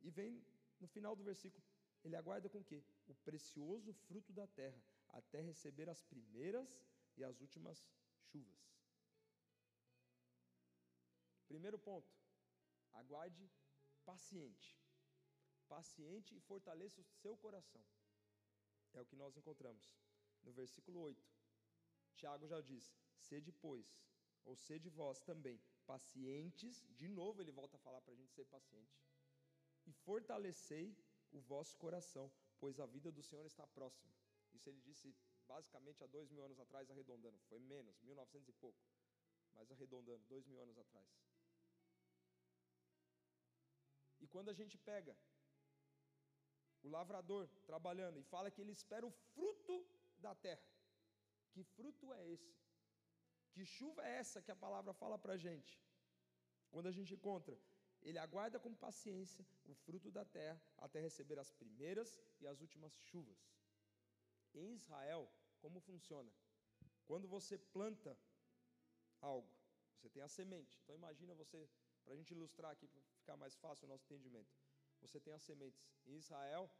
[0.02, 0.32] E vem
[0.78, 1.64] no final do versículo.
[2.04, 2.82] Ele aguarda com o quê?
[3.12, 4.80] O precioso fruto da terra,
[5.20, 6.68] até receber as primeiras
[7.16, 7.78] e as últimas
[8.28, 8.60] chuvas.
[11.48, 12.10] Primeiro ponto,
[12.92, 13.50] aguarde
[14.04, 14.78] paciente.
[15.68, 17.84] Paciente e fortaleça o seu coração.
[18.92, 19.84] É o que nós encontramos
[20.42, 21.28] no versículo 8.
[22.14, 23.88] Tiago já diz: sede, pois,
[24.44, 25.60] ou sede vós também,
[25.92, 26.74] pacientes.
[27.02, 28.96] De novo, ele volta a falar para a gente ser paciente.
[29.88, 30.86] E fortalecei
[31.32, 32.26] o vosso coração,
[32.60, 34.14] pois a vida do Senhor está próxima.
[34.54, 35.08] Isso ele disse
[35.52, 38.80] basicamente há dois mil anos atrás, arredondando, foi menos, 1900 e pouco,
[39.54, 41.08] mas arredondando, dois mil anos atrás.
[44.20, 45.16] E quando a gente pega
[46.82, 49.76] o lavrador trabalhando e fala que ele espera o fruto
[50.18, 50.68] da terra,
[51.52, 52.54] que fruto é esse?
[53.52, 55.72] Que chuva é essa que a palavra fala para a gente?
[56.70, 57.56] Quando a gente encontra,
[58.02, 62.92] ele aguarda com paciência o fruto da terra até receber as primeiras e as últimas
[63.08, 63.38] chuvas.
[64.54, 66.30] Em Israel, como funciona?
[67.06, 68.16] Quando você planta
[69.20, 69.52] algo,
[70.00, 70.80] Você tem a semente.
[70.82, 71.68] Então imagina você,
[72.04, 74.50] para a gente ilustrar aqui, para ficar mais fácil o nosso entendimento.
[75.02, 75.84] Você tem as sementes.
[76.06, 76.70] Em Israel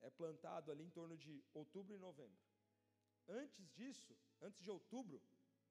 [0.00, 2.40] é plantado ali em torno de outubro e novembro.
[3.28, 5.22] Antes disso, antes de outubro,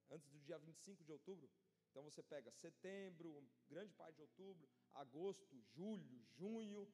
[0.10, 1.50] antes do dia 25 de outubro,
[1.89, 6.91] então você pega setembro, grande parte de outubro, agosto, julho, junho,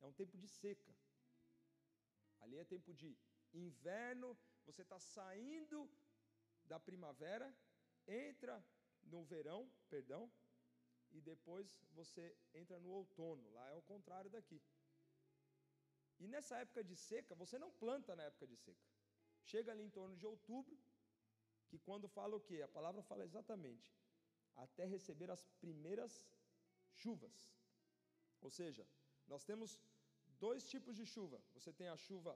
[0.00, 0.94] é um tempo de seca.
[2.40, 3.18] Ali é tempo de
[3.52, 5.90] inverno, você está saindo
[6.64, 7.54] da primavera,
[8.06, 8.64] entra
[9.02, 10.30] no verão, perdão,
[11.10, 13.50] e depois você entra no outono.
[13.50, 14.62] Lá é o contrário daqui.
[16.18, 18.86] E nessa época de seca, você não planta na época de seca.
[19.42, 20.78] Chega ali em torno de outubro,
[21.70, 22.58] que quando fala o quê?
[22.62, 23.88] A palavra fala exatamente
[24.64, 26.14] até receber as primeiras
[27.02, 27.36] chuvas.
[28.40, 28.86] Ou seja,
[29.32, 29.78] nós temos
[30.46, 31.40] dois tipos de chuva.
[31.54, 32.32] Você tem a chuva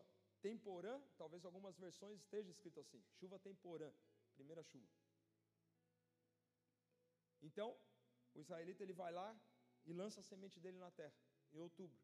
[0.49, 3.91] temporã, talvez algumas versões esteja escrito assim: chuva temporã,
[4.35, 4.91] primeira chuva.
[7.43, 7.69] Então,
[8.35, 9.29] o israelita ele vai lá
[9.85, 11.15] e lança a semente dele na terra,
[11.53, 12.01] em outubro.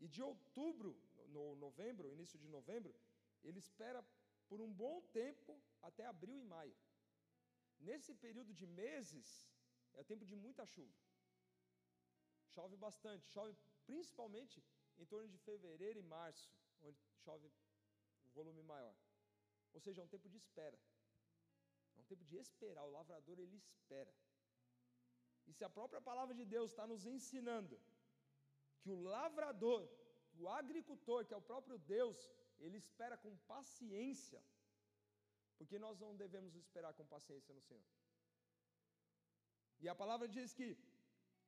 [0.00, 0.90] E de outubro,
[1.28, 2.94] no novembro, início de novembro,
[3.42, 4.04] ele espera
[4.48, 5.52] por um bom tempo
[5.88, 6.76] até abril e maio.
[7.88, 9.28] Nesse período de meses,
[9.94, 10.94] é tempo de muita chuva.
[12.54, 13.54] Chove bastante, chove
[13.86, 14.62] principalmente
[14.98, 16.50] em torno de fevereiro e março,
[16.82, 17.46] onde chove
[18.26, 18.96] um volume maior.
[19.74, 20.78] Ou seja, é um tempo de espera.
[21.96, 22.84] É um tempo de esperar.
[22.84, 24.12] O lavrador ele espera.
[25.46, 27.78] E se a própria palavra de Deus está nos ensinando
[28.80, 29.82] que o lavrador,
[30.38, 32.18] o agricultor, que é o próprio Deus,
[32.58, 34.42] ele espera com paciência,
[35.58, 37.84] porque nós não devemos esperar com paciência no Senhor.
[39.80, 40.76] E a palavra diz que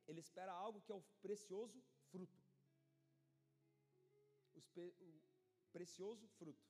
[0.07, 2.39] ele espera algo que é o precioso fruto.
[4.55, 4.63] O
[5.73, 6.67] precioso fruto.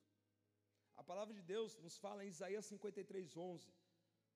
[0.95, 3.73] A palavra de Deus nos fala em Isaías 53, 11.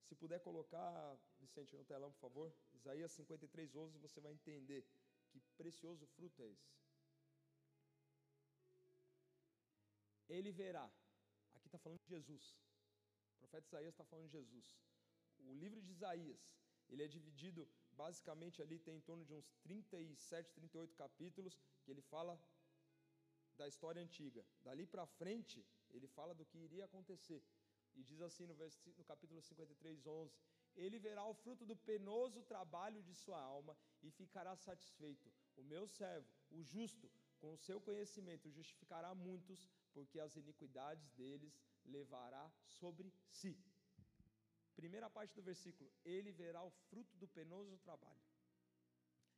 [0.05, 2.53] Se puder colocar, Vicente, no telão, por favor.
[2.73, 4.85] Isaías 53, 11, você vai entender
[5.29, 6.82] que precioso fruto é esse.
[10.37, 10.85] Ele verá.
[11.55, 12.45] Aqui está falando de Jesus.
[13.35, 14.67] O profeta Isaías está falando de Jesus.
[15.51, 16.41] O livro de Isaías,
[16.89, 17.61] ele é dividido
[18.03, 22.33] basicamente ali, tem em torno de uns 37, 38 capítulos, que ele fala
[23.59, 24.43] da história antiga.
[24.63, 27.41] Dali para frente, ele fala do que iria acontecer.
[27.95, 28.55] E diz assim no,
[28.97, 30.35] no capítulo 53, 11:
[30.75, 35.31] Ele verá o fruto do penoso trabalho de sua alma e ficará satisfeito.
[35.55, 41.53] O meu servo, o justo, com o seu conhecimento, justificará muitos, porque as iniquidades deles
[41.85, 43.57] levará sobre si.
[44.75, 48.21] Primeira parte do versículo: Ele verá o fruto do penoso trabalho.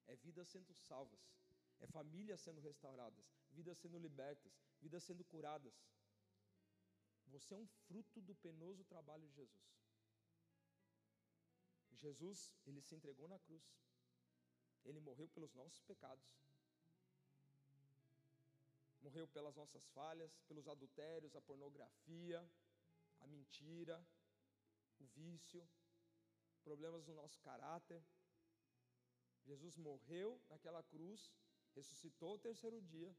[0.08, 1.20] É vidas sendo salvas,
[1.80, 5.74] é famílias sendo restauradas, vidas sendo libertas, vidas sendo curadas.
[7.28, 9.76] Você é um fruto do penoso trabalho de Jesus.
[11.92, 13.64] Jesus, ele se entregou na cruz.
[14.84, 16.38] Ele morreu pelos nossos pecados.
[19.06, 22.40] Morreu pelas nossas falhas, pelos adultérios, a pornografia,
[23.20, 23.96] a mentira,
[25.00, 25.62] o vício,
[26.64, 28.04] problemas no nosso caráter.
[29.44, 31.32] Jesus morreu naquela cruz,
[31.76, 33.16] ressuscitou o terceiro dia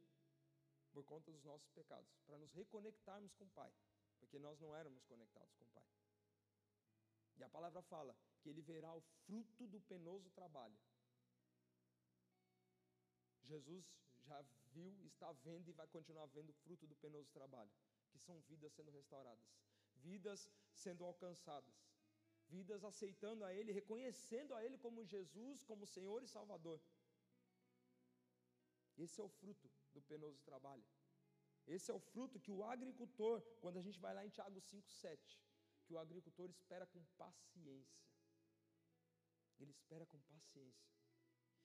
[0.93, 3.73] por conta dos nossos pecados, para nos reconectarmos com o Pai,
[4.19, 5.87] porque nós não éramos conectados com o Pai.
[7.37, 10.77] E a palavra fala que ele verá o fruto do penoso trabalho.
[13.45, 13.87] Jesus
[14.25, 14.45] já
[14.77, 17.73] viu, está vendo e vai continuar vendo o fruto do penoso trabalho,
[18.11, 19.47] que são vidas sendo restauradas,
[20.07, 20.41] vidas
[20.85, 21.77] sendo alcançadas,
[22.55, 26.81] vidas aceitando a Ele, reconhecendo a Ele como Jesus, como Senhor e Salvador.
[29.05, 30.87] Esse é o fruto do penoso trabalho.
[31.75, 35.41] Esse é o fruto que o agricultor, quando a gente vai lá em Tiago 5,7,
[35.85, 38.05] que o agricultor espera com paciência.
[39.59, 40.87] Ele espera com paciência.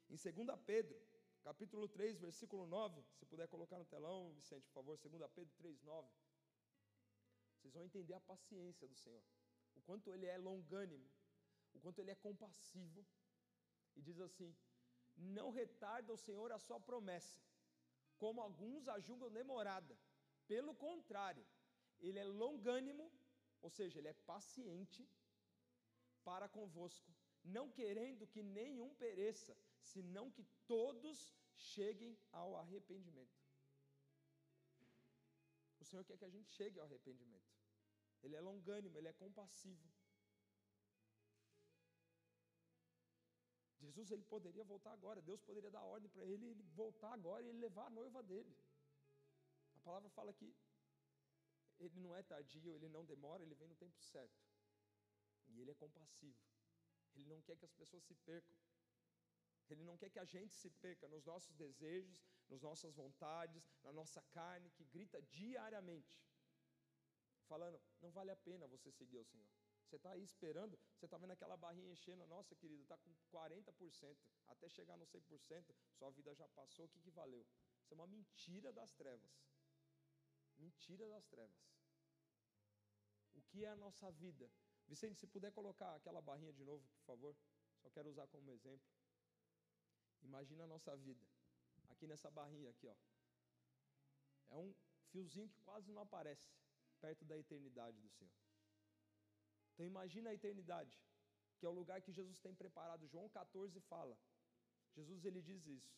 [0.10, 1.00] Em 2 Pedro,
[1.42, 5.82] capítulo 3, versículo 9, se puder colocar no telão, Vicente, por favor, 2 Pedro 3,
[5.82, 6.10] 9.
[7.56, 9.24] Vocês vão entender a paciência do Senhor,
[9.76, 11.10] o quanto Ele é longânimo,
[11.74, 13.06] o quanto Ele é compassivo.
[13.96, 14.56] E diz assim:
[15.16, 17.40] Não retarda o Senhor a sua promessa,
[18.18, 19.98] como alguns a julgam demorada.
[20.48, 21.46] Pelo contrário,
[22.00, 23.12] Ele é longânimo,
[23.62, 25.08] ou seja, Ele é paciente
[26.24, 27.12] para convosco,
[27.44, 33.39] não querendo que nenhum pereça, senão que todos cheguem ao arrependimento.
[35.80, 37.52] O Senhor quer que a gente chegue ao arrependimento.
[38.24, 39.91] Ele é longânimo, ele é compassivo.
[43.80, 47.48] Jesus ele poderia voltar agora, Deus poderia dar ordem para ele, ele voltar agora e
[47.50, 48.56] ele levar a noiva dele.
[49.76, 50.56] A palavra fala que
[51.80, 54.39] ele não é tardio, ele não demora, ele vem no tempo certo.
[55.48, 56.38] E Ele é compassivo.
[57.15, 58.56] Ele não quer que as pessoas se percam.
[59.74, 63.92] Ele não quer que a gente se perca nos nossos desejos, nas nossas vontades, na
[63.92, 66.22] nossa carne que grita diariamente,
[67.48, 69.50] falando: não vale a pena você seguir o Senhor.
[69.92, 74.18] Você está aí esperando, você está vendo aquela barrinha enchendo, nossa querido, está com 40%,
[74.48, 77.46] até chegar no 100%, sua vida já passou, o que, que valeu?
[77.84, 79.32] Isso é uma mentira das trevas.
[80.58, 81.60] Mentira das trevas.
[83.34, 84.50] O que é a nossa vida?
[84.88, 87.36] Vicente, se puder colocar aquela barrinha de novo, por favor.
[87.82, 88.88] Só quero usar como exemplo.
[90.22, 91.26] Imagina a nossa vida.
[91.90, 92.96] Aqui nessa barrinha aqui, ó.
[94.52, 94.74] É um
[95.12, 96.50] fiozinho que quase não aparece
[97.00, 98.32] perto da eternidade do Senhor.
[99.74, 101.00] Então imagina a eternidade,
[101.58, 103.08] que é o lugar que Jesus tem preparado.
[103.08, 104.18] João 14 fala.
[104.94, 105.94] Jesus ele diz isso.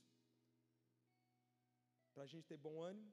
[2.13, 3.11] Para a gente ter bom ânimo,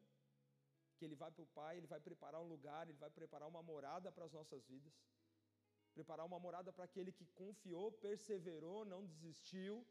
[0.97, 3.63] que ele vai para o Pai, ele vai preparar um lugar, ele vai preparar uma
[3.63, 4.93] morada para as nossas vidas.
[5.95, 9.87] Preparar uma morada para aquele que confiou, perseverou, não desistiu,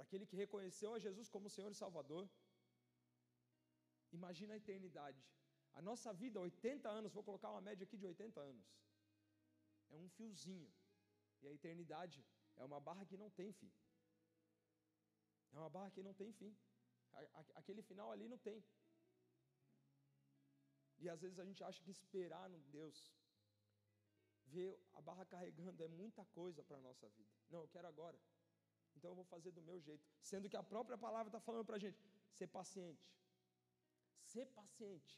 [0.00, 2.24] para aquele que reconheceu a Jesus como Senhor e Salvador.
[4.18, 5.22] Imagina a eternidade.
[5.78, 8.66] A nossa vida, 80 anos, vou colocar uma média aqui de 80 anos.
[9.90, 10.72] É um fiozinho.
[11.42, 12.24] E a eternidade
[12.56, 13.70] é uma barra que não tem fim.
[15.52, 16.56] É uma barra que não tem fim.
[17.60, 18.64] Aquele final ali não tem.
[21.02, 22.98] E às vezes a gente acha que esperar no Deus,
[24.46, 27.34] ver a barra carregando é muita coisa para a nossa vida.
[27.50, 28.18] Não, eu quero agora
[28.96, 30.04] então eu vou fazer do meu jeito.
[30.30, 31.98] Sendo que a própria palavra está falando para a gente:
[32.38, 33.08] ser paciente.
[34.32, 35.14] Ser paciente.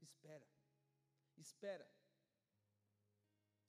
[0.00, 0.46] Espera.
[1.46, 1.88] Espera.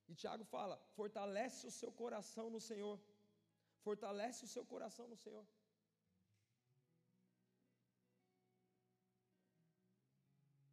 [0.08, 2.98] E Tiago fala: fortalece o seu coração no Senhor.
[3.86, 5.46] Fortalece o seu coração no Senhor.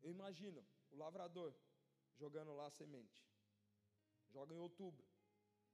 [0.04, 1.54] Eu imagino o lavrador
[2.18, 3.20] jogando lá a semente.
[4.34, 5.11] Joga em outubro.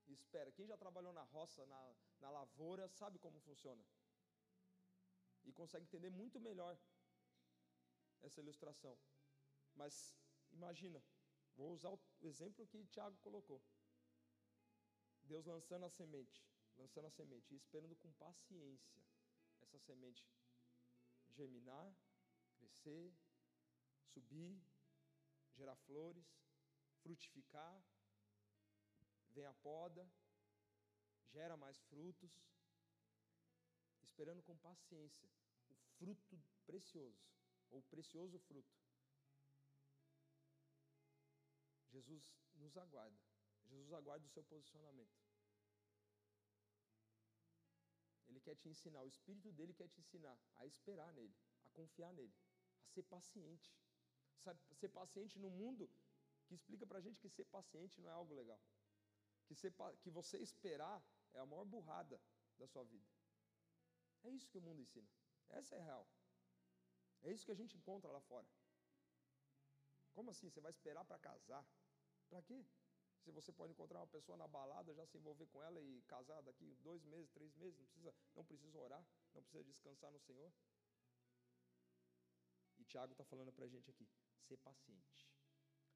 [0.07, 0.51] Espera.
[0.51, 3.83] Quem já trabalhou na roça, na, na lavoura, sabe como funciona.
[5.43, 6.77] E consegue entender muito melhor
[8.21, 8.97] essa ilustração.
[9.75, 10.15] Mas
[10.51, 11.03] imagina,
[11.55, 13.61] vou usar o exemplo que Tiago colocou.
[15.23, 16.45] Deus lançando a semente,
[16.77, 19.01] lançando a semente e esperando com paciência
[19.61, 20.25] essa semente
[21.29, 21.95] germinar,
[22.55, 23.13] crescer,
[24.13, 24.59] subir,
[25.53, 26.25] gerar flores,
[27.01, 27.83] frutificar,
[29.37, 30.03] vem a poda,
[31.35, 32.31] gera mais frutos,
[34.01, 35.29] esperando com paciência
[35.69, 37.23] o fruto precioso,
[37.69, 38.75] ou precioso fruto.
[41.91, 43.19] Jesus nos aguarda,
[43.69, 45.15] Jesus aguarda o seu posicionamento.
[48.27, 52.11] Ele quer te ensinar, o Espírito dele quer te ensinar a esperar nele, a confiar
[52.13, 52.35] nele,
[52.85, 53.71] a ser paciente.
[54.79, 55.89] Ser paciente no mundo
[56.45, 58.61] que explica para a gente que ser paciente não é algo legal.
[59.47, 61.01] Que, ser, que você esperar
[61.33, 62.21] é a maior burrada
[62.57, 63.07] da sua vida.
[64.23, 65.07] É isso que o mundo ensina.
[65.49, 66.07] Essa é real.
[67.23, 68.47] É isso que a gente encontra lá fora.
[70.13, 70.49] Como assim?
[70.49, 71.65] Você vai esperar para casar?
[72.29, 72.65] Para quê?
[73.23, 76.41] Se você pode encontrar uma pessoa na balada, já se envolver com ela e casar
[76.41, 80.51] daqui dois meses, três meses, não precisa, não precisa orar, não precisa descansar no Senhor.
[82.77, 84.07] E Tiago está falando para a gente aqui:
[84.47, 85.29] ser paciente.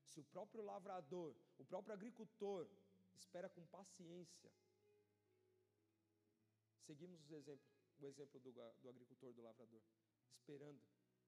[0.04, 2.68] Se o próprio lavrador, o próprio agricultor,
[3.16, 4.52] espera com paciência
[6.86, 7.66] Seguimos o exemplo,
[8.00, 9.82] o exemplo do, do agricultor, do lavrador,
[10.34, 10.82] esperando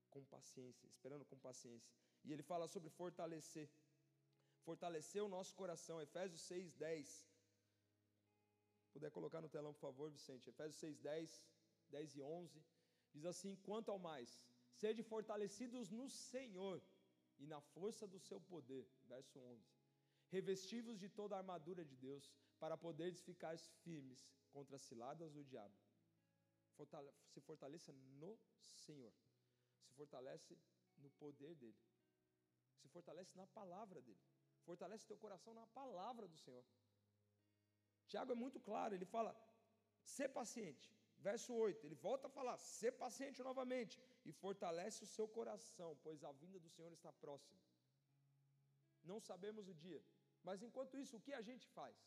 [0.09, 1.89] com paciência, esperando com paciência.
[2.23, 3.69] E ele fala sobre fortalecer,
[4.63, 7.27] fortalecer o nosso coração, Efésios 6, 10.
[8.91, 10.49] Puder colocar no telão, por favor, Vicente.
[10.49, 11.43] Efésios 6, 10,
[11.89, 12.65] 10 e 11.
[13.13, 14.29] Diz assim: Quanto ao mais,
[14.81, 16.81] sede fortalecidos no Senhor
[17.39, 18.85] e na força do seu poder.
[19.05, 19.82] Verso 11.
[20.35, 22.25] Revestivos de toda a armadura de Deus,
[22.61, 24.21] para poderes ficar firmes
[24.55, 25.77] contra as ciladas do diabo.
[27.31, 28.31] Se fortaleça no
[28.85, 29.13] Senhor.
[29.85, 30.57] Se fortalece
[31.03, 31.81] no poder dele.
[32.79, 34.23] Se fortalece na palavra dele.
[34.69, 36.65] Fortalece teu coração na palavra do Senhor.
[38.07, 39.31] Tiago é muito claro, ele fala:
[40.15, 40.87] ser paciente.
[41.27, 46.23] Verso 8, ele volta a falar: ser paciente novamente e fortalece o seu coração, pois
[46.23, 47.59] a vinda do Senhor está próxima.
[49.11, 50.01] Não sabemos o dia,
[50.43, 51.97] mas enquanto isso, o que a gente faz?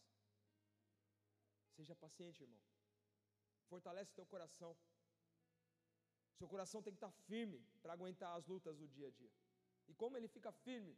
[1.76, 2.62] Seja paciente, irmão.
[3.68, 4.76] Fortalece teu coração.
[6.38, 9.32] Seu coração tem que estar firme para aguentar as lutas do dia a dia.
[9.88, 10.96] E como ele fica firme?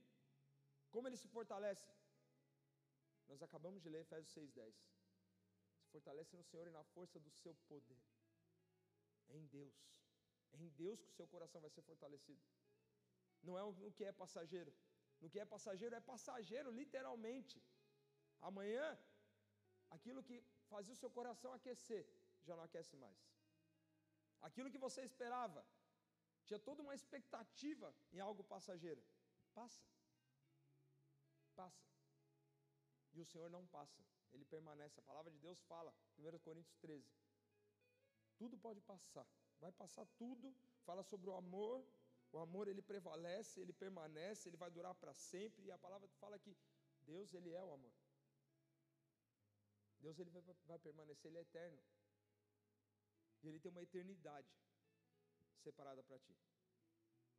[0.91, 1.89] Como ele se fortalece?
[3.29, 4.75] Nós acabamos de ler Efésios 6:10.
[5.81, 8.01] Se fortalece no Senhor e na força do seu poder.
[9.29, 9.77] É em Deus.
[10.53, 12.43] É em Deus que o seu coração vai ser fortalecido.
[13.43, 14.73] Não é no que é passageiro.
[15.21, 17.63] No que é passageiro é passageiro, literalmente.
[18.41, 18.87] Amanhã
[19.91, 20.37] aquilo que
[20.73, 22.07] fazia o seu coração aquecer,
[22.45, 23.19] já não aquece mais.
[24.41, 25.65] Aquilo que você esperava,
[26.47, 29.03] tinha toda uma expectativa em algo passageiro,
[29.55, 29.83] passa.
[31.55, 31.87] Passa.
[33.13, 34.01] E o Senhor não passa,
[34.33, 35.01] ele permanece.
[35.01, 37.11] A palavra de Deus fala, 1 Coríntios 13.
[38.37, 39.27] Tudo pode passar,
[39.59, 40.55] vai passar tudo.
[40.85, 41.85] Fala sobre o amor,
[42.33, 45.67] o amor ele prevalece, ele permanece, ele vai durar para sempre.
[45.67, 46.57] E a palavra fala que
[47.03, 47.93] Deus ele é o amor.
[50.01, 51.83] Deus ele vai, vai permanecer, ele é eterno.
[53.43, 54.53] E ele tem uma eternidade
[55.59, 56.37] separada para ti.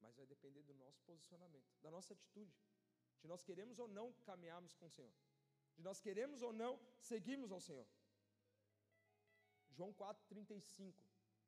[0.01, 2.55] Mas vai depender do nosso posicionamento, da nossa atitude,
[3.21, 5.13] de nós queremos ou não caminharmos com o Senhor,
[5.75, 7.85] de nós queremos ou não seguirmos ao Senhor.
[9.71, 10.93] João 4,35,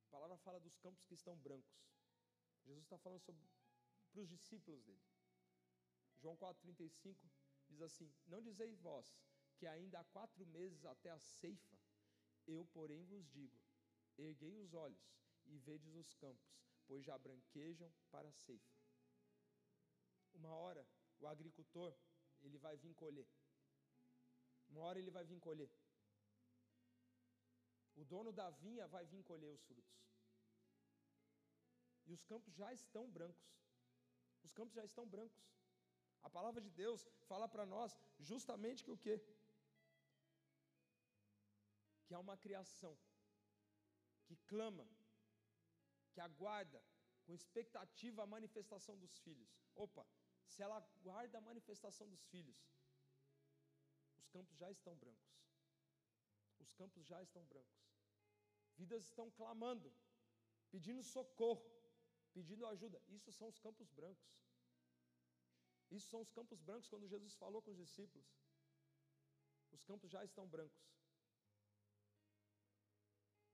[0.08, 1.82] a palavra fala dos campos que estão brancos.
[2.66, 5.04] Jesus está falando para os discípulos dele.
[6.20, 7.16] João 4,35
[7.70, 9.16] diz assim: Não dizeis vós
[9.58, 11.78] que ainda há quatro meses até a ceifa,
[12.48, 13.60] eu, porém, vos digo:
[14.18, 15.04] erguei os olhos
[15.46, 16.52] e vedes os campos,
[16.88, 18.76] pois já branquejam para a ceifa.
[20.34, 20.88] Uma hora
[21.20, 21.96] o agricultor,
[22.42, 23.28] ele vai vir colher.
[24.70, 25.72] Uma hora ele vai vir colher.
[27.96, 30.11] O dono da vinha vai vir colher os frutos.
[32.12, 33.50] E os campos já estão brancos.
[34.46, 35.44] Os campos já estão brancos.
[36.28, 37.98] A palavra de Deus fala para nós
[38.30, 39.16] justamente que o quê?
[42.06, 42.94] Que há uma criação
[44.26, 44.86] que clama,
[46.12, 46.84] que aguarda
[47.24, 49.50] com expectativa a manifestação dos filhos.
[49.74, 50.06] Opa,
[50.46, 52.60] se ela aguarda a manifestação dos filhos,
[54.18, 55.32] os campos já estão brancos.
[56.60, 57.82] Os campos já estão brancos.
[58.76, 59.90] Vidas estão clamando,
[60.70, 61.81] pedindo socorro,
[62.34, 63.02] pedindo ajuda.
[63.08, 64.32] Isso são os campos brancos.
[65.90, 68.28] Isso são os campos brancos quando Jesus falou com os discípulos.
[69.72, 70.82] Os campos já estão brancos.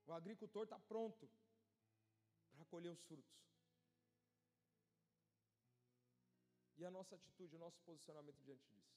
[0.05, 1.29] O agricultor está pronto
[2.51, 3.37] para colher os frutos.
[6.77, 8.95] E a nossa atitude, o nosso posicionamento diante disso?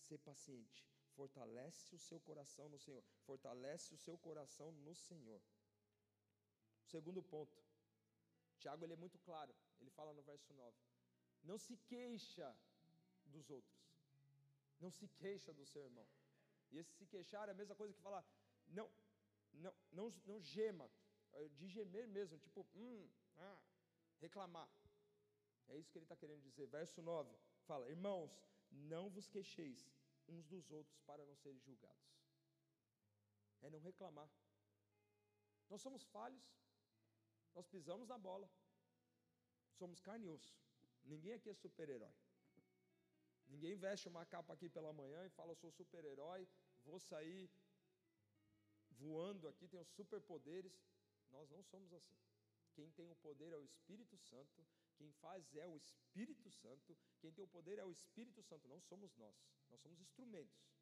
[0.00, 0.84] Ser paciente.
[1.14, 3.02] Fortalece o seu coração no Senhor.
[3.24, 5.40] Fortalece o seu coração no Senhor.
[6.84, 7.71] Segundo ponto.
[8.62, 9.54] Tiago ele é muito claro.
[9.80, 10.76] Ele fala no verso 9.
[11.50, 12.48] Não se queixa
[13.34, 13.80] dos outros.
[14.80, 16.08] Não se queixa do seu irmão.
[16.70, 18.24] E esse se queixar é a mesma coisa que falar,
[18.78, 18.90] não,
[19.52, 20.90] não, não, não gema,
[21.32, 23.58] é de gemer mesmo, tipo, hum, ah,
[24.20, 24.70] reclamar.
[25.68, 26.66] É isso que ele está querendo dizer.
[26.66, 27.36] Verso 9
[27.66, 28.32] fala: Irmãos,
[28.70, 29.90] não vos queixeis
[30.28, 32.10] uns dos outros para não serem julgados.
[33.60, 34.30] É não reclamar.
[35.68, 36.44] Nós somos falhos,
[37.54, 38.50] nós pisamos na bola,
[39.78, 40.54] somos carne e osso.
[41.04, 42.14] Ninguém aqui é super-herói.
[43.48, 46.48] Ninguém veste uma capa aqui pela manhã e fala: Eu sou super-herói,
[46.84, 47.50] vou sair
[48.90, 50.72] voando aqui, tenho superpoderes.
[51.30, 52.18] Nós não somos assim.
[52.74, 57.30] Quem tem o poder é o Espírito Santo, quem faz é o Espírito Santo, quem
[57.32, 59.36] tem o poder é o Espírito Santo, não somos nós,
[59.68, 60.72] nós somos instrumentos.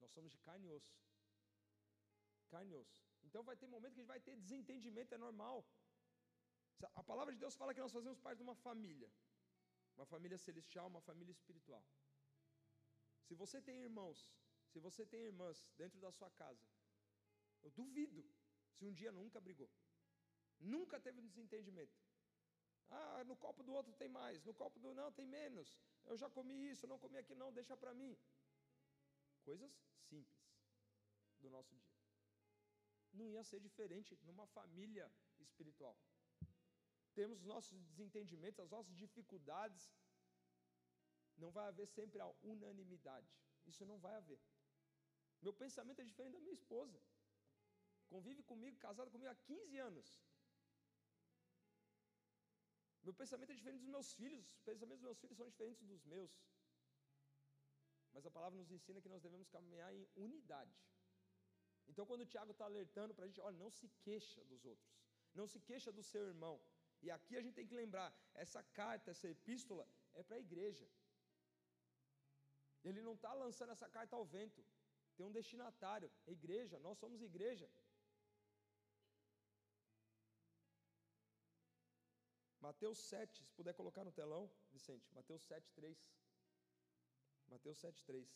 [0.00, 0.98] Nós somos de carne e osso.
[2.48, 3.09] Carne e osso.
[3.24, 5.64] Então vai ter momento que a gente vai ter desentendimento, é normal.
[6.94, 9.10] A palavra de Deus fala que nós fazemos parte de uma família,
[9.96, 11.84] uma família celestial, uma família espiritual.
[13.26, 14.20] Se você tem irmãos,
[14.72, 16.64] se você tem irmãs dentro da sua casa,
[17.62, 18.24] eu duvido
[18.72, 19.70] se um dia nunca brigou.
[20.58, 21.98] Nunca teve desentendimento.
[22.90, 25.78] Ah, no copo do outro tem mais, no copo do não tem menos.
[26.04, 28.18] Eu já comi isso, não comi aqui não, deixa para mim.
[29.44, 29.72] Coisas
[30.08, 30.40] simples
[31.38, 31.89] do nosso dia.
[33.12, 35.06] Não ia ser diferente numa família
[35.38, 35.96] espiritual.
[37.14, 39.82] Temos nossos desentendimentos, as nossas dificuldades.
[41.36, 43.30] Não vai haver sempre a unanimidade.
[43.66, 44.40] Isso não vai haver.
[45.42, 47.00] Meu pensamento é diferente da minha esposa.
[48.08, 50.08] Convive comigo, casada comigo há 15 anos.
[53.02, 56.04] Meu pensamento é diferente dos meus filhos, os pensamentos dos meus filhos são diferentes dos
[56.04, 56.32] meus.
[58.12, 60.76] Mas a palavra nos ensina que nós devemos caminhar em unidade.
[61.90, 64.90] Então, quando o Tiago está alertando para a gente, olha, não se queixa dos outros,
[65.38, 66.56] não se queixa do seu irmão.
[67.04, 68.08] E aqui a gente tem que lembrar:
[68.44, 70.86] essa carta, essa epístola, é para a igreja.
[72.88, 74.62] Ele não está lançando essa carta ao vento,
[75.16, 77.68] tem um destinatário, a igreja, nós somos igreja.
[82.68, 85.98] Mateus 7, se puder colocar no telão, Vicente, Mateus 7, 3.
[87.48, 88.30] Mateus 7, 3.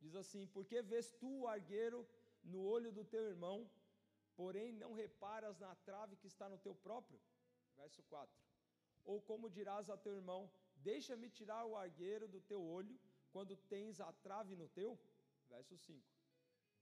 [0.00, 2.06] Diz assim: Por que vês tu o argueiro
[2.52, 3.58] no olho do teu irmão,
[4.36, 7.20] porém não reparas na trave que está no teu próprio?
[7.76, 8.34] Verso 4.
[9.04, 12.98] Ou como dirás a teu irmão: Deixa-me tirar o argueiro do teu olho,
[13.32, 14.98] quando tens a trave no teu,
[15.48, 16.02] verso 5.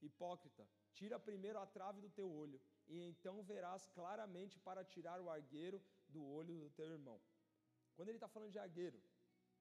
[0.01, 5.29] Hipócrita, tira primeiro a trave do teu olho, e então verás claramente para tirar o
[5.29, 7.19] argueiro do olho do teu irmão.
[7.95, 9.01] Quando ele está falando de argueiro,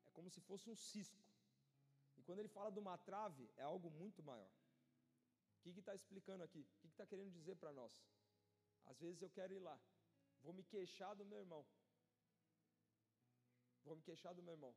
[0.07, 1.23] é como se fosse um cisco.
[2.17, 4.51] E quando ele fala de uma trave, é algo muito maior.
[5.65, 6.61] O que está explicando aqui?
[6.61, 7.93] O que está querendo dizer para nós?
[8.87, 9.81] Às vezes eu quero ir lá,
[10.43, 11.65] vou me queixar do meu irmão.
[13.85, 14.75] Vou me queixar do meu irmão.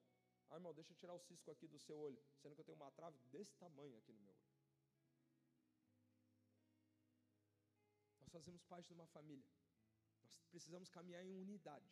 [0.49, 2.77] Ah, irmão, deixa eu tirar o cisco aqui do seu olho, sendo que eu tenho
[2.77, 4.47] uma trave desse tamanho aqui no meu olho.
[8.21, 9.49] Nós fazemos parte de uma família.
[10.23, 11.91] Nós precisamos caminhar em unidade.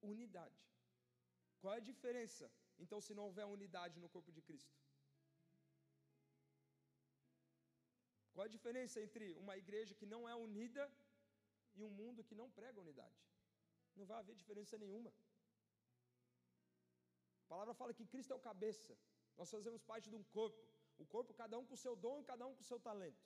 [0.00, 0.58] Unidade.
[1.60, 4.74] Qual é a diferença, então, se não houver unidade no corpo de Cristo?
[8.32, 10.84] Qual a diferença entre uma igreja que não é unida
[11.74, 13.20] e um mundo que não prega unidade?
[13.96, 15.12] Não vai haver diferença nenhuma.
[17.44, 18.96] A palavra fala que Cristo é o cabeça.
[19.36, 20.62] Nós fazemos parte de um corpo.
[20.98, 23.24] O corpo, cada um com o seu dom cada um com o seu talento.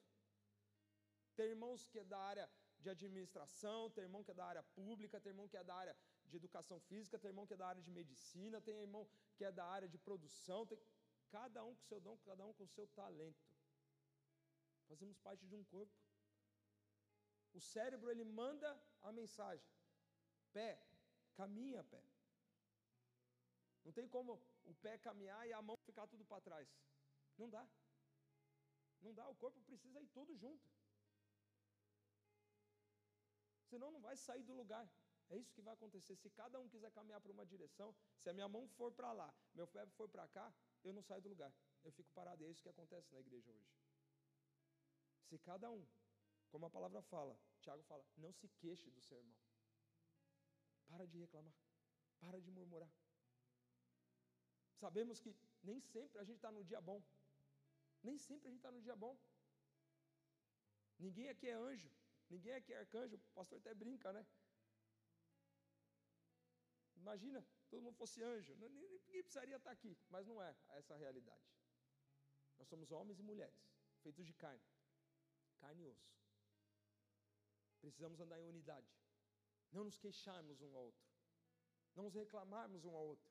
[1.37, 2.49] Tem irmãos que é da área
[2.79, 5.97] de administração, tem irmão que é da área pública, tem irmão que é da área
[6.27, 9.51] de educação física, tem irmão que é da área de medicina, tem irmão que é
[9.51, 10.79] da área de produção, tem
[11.31, 13.43] cada um com seu dom, cada um com seu talento.
[14.89, 15.95] Fazemos parte de um corpo.
[17.53, 18.69] O cérebro ele manda
[19.03, 19.67] a mensagem.
[20.53, 20.81] Pé,
[21.35, 22.03] caminha pé.
[23.85, 26.69] Não tem como o pé caminhar e a mão ficar tudo para trás.
[27.37, 27.67] Não dá.
[29.01, 30.67] Não dá, o corpo precisa ir todo junto
[33.75, 34.87] senão não vai sair do lugar.
[35.31, 36.15] É isso que vai acontecer.
[36.17, 39.35] Se cada um quiser caminhar para uma direção, se a minha mão for para lá,
[39.55, 40.53] meu pé for para cá,
[40.85, 41.53] eu não saio do lugar.
[41.83, 42.43] Eu fico parado.
[42.43, 43.84] E é isso que acontece na igreja hoje.
[45.29, 45.87] Se cada um,
[46.51, 49.37] como a palavra fala, Tiago fala, não se queixe do seu irmão.
[50.87, 51.55] Para de reclamar.
[52.21, 52.93] Para de murmurar.
[54.77, 57.03] Sabemos que nem sempre a gente está no dia bom.
[58.03, 59.17] Nem sempre a gente está no dia bom.
[60.99, 61.91] Ninguém aqui é anjo.
[62.31, 64.27] Ninguém aqui é arcanjo, o pastor até brinca, né?
[66.97, 71.45] Imagina, todo mundo fosse anjo, ninguém precisaria estar aqui, mas não é essa a realidade.
[72.59, 73.61] Nós somos homens e mulheres,
[74.03, 74.63] feitos de carne,
[75.65, 76.13] carne e osso.
[77.81, 78.91] Precisamos andar em unidade,
[79.73, 81.07] não nos queixarmos um ao outro,
[81.97, 83.31] não nos reclamarmos um ao outro.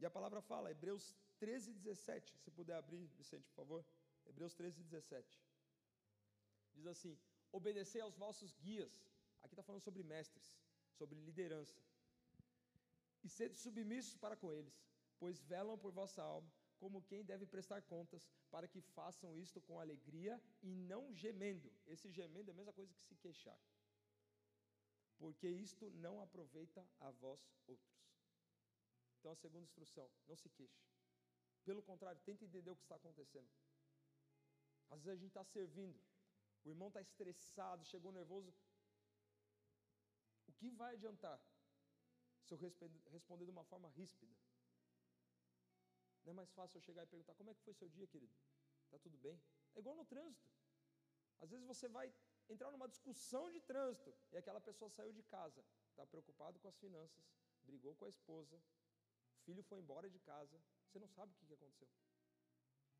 [0.00, 1.04] E a palavra fala, Hebreus
[1.38, 3.84] 13, 17, se puder abrir, Vicente, por favor.
[4.26, 5.42] Hebreus 13, 17.
[6.74, 7.18] Diz assim:
[7.58, 8.94] obedecer aos vossos guias.
[9.42, 10.46] Aqui está falando sobre mestres,
[10.98, 11.80] sobre liderança.
[13.24, 14.76] E sede submissos para com eles,
[15.18, 16.50] pois velam por vossa alma,
[16.82, 21.72] como quem deve prestar contas, para que façam isto com alegria e não gemendo.
[21.86, 23.58] Esse gemendo é a mesma coisa que se queixar.
[25.16, 27.96] Porque isto não aproveita a vós outros.
[29.16, 30.82] Então a segunda instrução, não se queixe.
[31.64, 33.48] Pelo contrário, tente entender o que está acontecendo.
[34.90, 36.00] Às vezes a gente está servindo,
[36.64, 38.52] o irmão está estressado, chegou nervoso.
[40.48, 41.40] O que vai adiantar
[42.40, 44.34] se eu responder de uma forma ríspida?
[46.24, 48.34] Não é mais fácil eu chegar e perguntar: como é que foi seu dia, querido?
[48.84, 49.40] Está tudo bem?
[49.74, 50.50] É igual no trânsito.
[51.40, 52.12] Às vezes você vai
[52.48, 56.76] entrar numa discussão de trânsito e aquela pessoa saiu de casa, está preocupado com as
[56.76, 57.24] finanças,
[57.62, 61.54] brigou com a esposa, o filho foi embora de casa, você não sabe o que
[61.54, 61.88] aconteceu.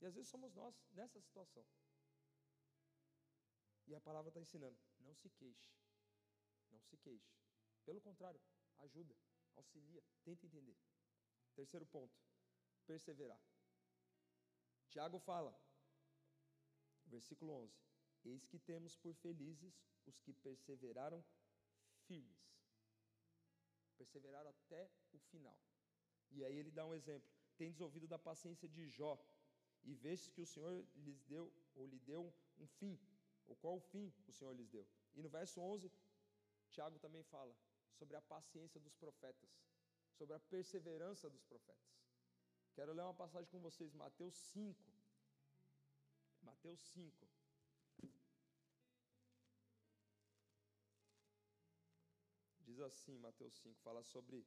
[0.00, 1.64] E às vezes somos nós nessa situação.
[3.86, 5.70] E a palavra está ensinando: não se queixe.
[6.70, 7.32] Não se queixe.
[7.84, 8.40] Pelo contrário,
[8.78, 9.14] ajuda,
[9.54, 10.76] auxilia, tenta entender.
[11.54, 12.18] Terceiro ponto:
[12.82, 13.40] perseverar.
[14.90, 15.52] Tiago fala,
[17.06, 17.74] versículo 11:
[18.24, 19.74] Eis que temos por felizes
[20.06, 21.24] os que perseveraram
[22.06, 22.42] firmes.
[23.96, 25.58] Perseveraram até o final.
[26.30, 29.18] E aí ele dá um exemplo: Tendes ouvido da paciência de Jó,
[29.84, 32.98] e vestes que o Senhor lhes deu, ou lhe deu um fim,
[33.46, 34.86] ou qual fim o Senhor lhes deu.
[35.14, 35.90] E no verso 11,
[36.70, 37.54] Tiago também fala
[37.92, 39.50] sobre a paciência dos profetas,
[40.12, 42.01] sobre a perseverança dos profetas.
[42.74, 44.92] Quero ler uma passagem com vocês, Mateus 5.
[46.42, 47.28] Mateus 5.
[52.60, 54.46] Diz assim, Mateus 5, fala sobre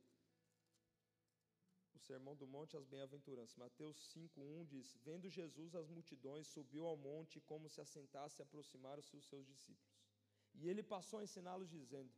[1.93, 3.55] o sermão do monte, as bem-aventuranças.
[3.55, 9.15] Mateus 5:1 diz: Vendo Jesus as multidões, subiu ao monte como se assentasse e aproximaram-se
[9.15, 9.95] os seus discípulos.
[10.55, 12.11] E ele passou a ensiná-los dizendo: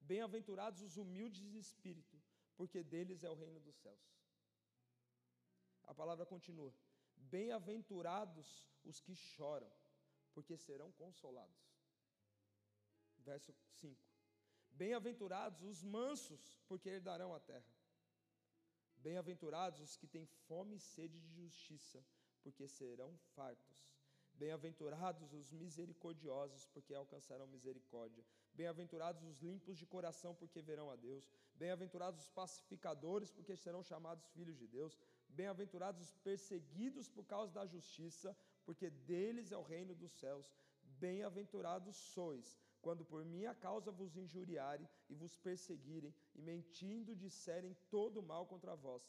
[0.00, 2.20] Bem-aventurados os humildes de espírito,
[2.56, 4.17] porque deles é o reino dos céus.
[5.88, 6.72] A palavra continua:
[7.16, 8.48] Bem-aventurados
[8.84, 9.70] os que choram,
[10.34, 11.62] porque serão consolados.
[13.18, 14.00] Verso 5:
[14.70, 17.72] Bem-aventurados os mansos, porque herdarão a terra.
[19.06, 22.04] Bem-aventurados os que têm fome e sede de justiça,
[22.42, 23.78] porque serão fartos.
[24.34, 28.24] Bem-aventurados os misericordiosos, porque alcançarão misericórdia.
[28.54, 31.28] Bem-aventurados os limpos de coração, porque verão a Deus.
[31.56, 34.96] Bem-aventurados os pacificadores, porque serão chamados filhos de Deus.
[35.38, 38.36] Bem-aventurados os perseguidos por causa da justiça,
[38.66, 40.46] porque deles é o reino dos céus.
[41.04, 42.46] Bem-aventurados sois,
[42.84, 48.74] quando por minha causa vos injuriarem e vos perseguirem, e mentindo disserem todo mal contra
[48.74, 49.04] vós.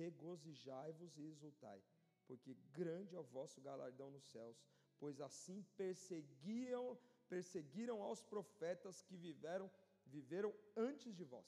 [0.00, 1.80] Regozijai-vos e exultai
[2.26, 4.56] porque grande é o vosso galardão nos céus,
[4.98, 6.98] pois assim perseguiam,
[7.28, 9.70] perseguiram aos profetas que viveram,
[10.06, 11.46] viveram antes de vós.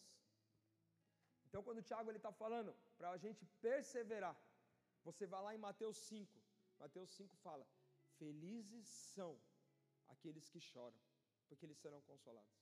[1.48, 4.36] Então, quando o Tiago está falando para a gente perseverar,
[5.08, 6.40] você vai lá em Mateus 5.
[6.78, 7.66] Mateus 5 fala:
[8.18, 9.30] Felizes são
[10.14, 11.00] aqueles que choram,
[11.48, 12.56] porque eles serão consolados.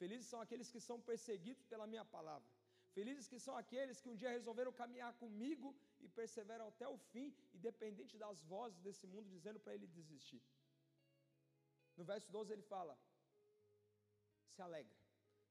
[0.00, 2.48] Felizes são aqueles que são perseguidos pela minha palavra.
[2.96, 5.68] Felizes que são aqueles que um dia resolveram caminhar comigo
[6.00, 7.28] e perseveram até o fim,
[7.58, 10.42] independente das vozes desse mundo dizendo para ele desistir.
[11.96, 12.98] No verso 12 ele fala:
[14.54, 15.01] Se alegra,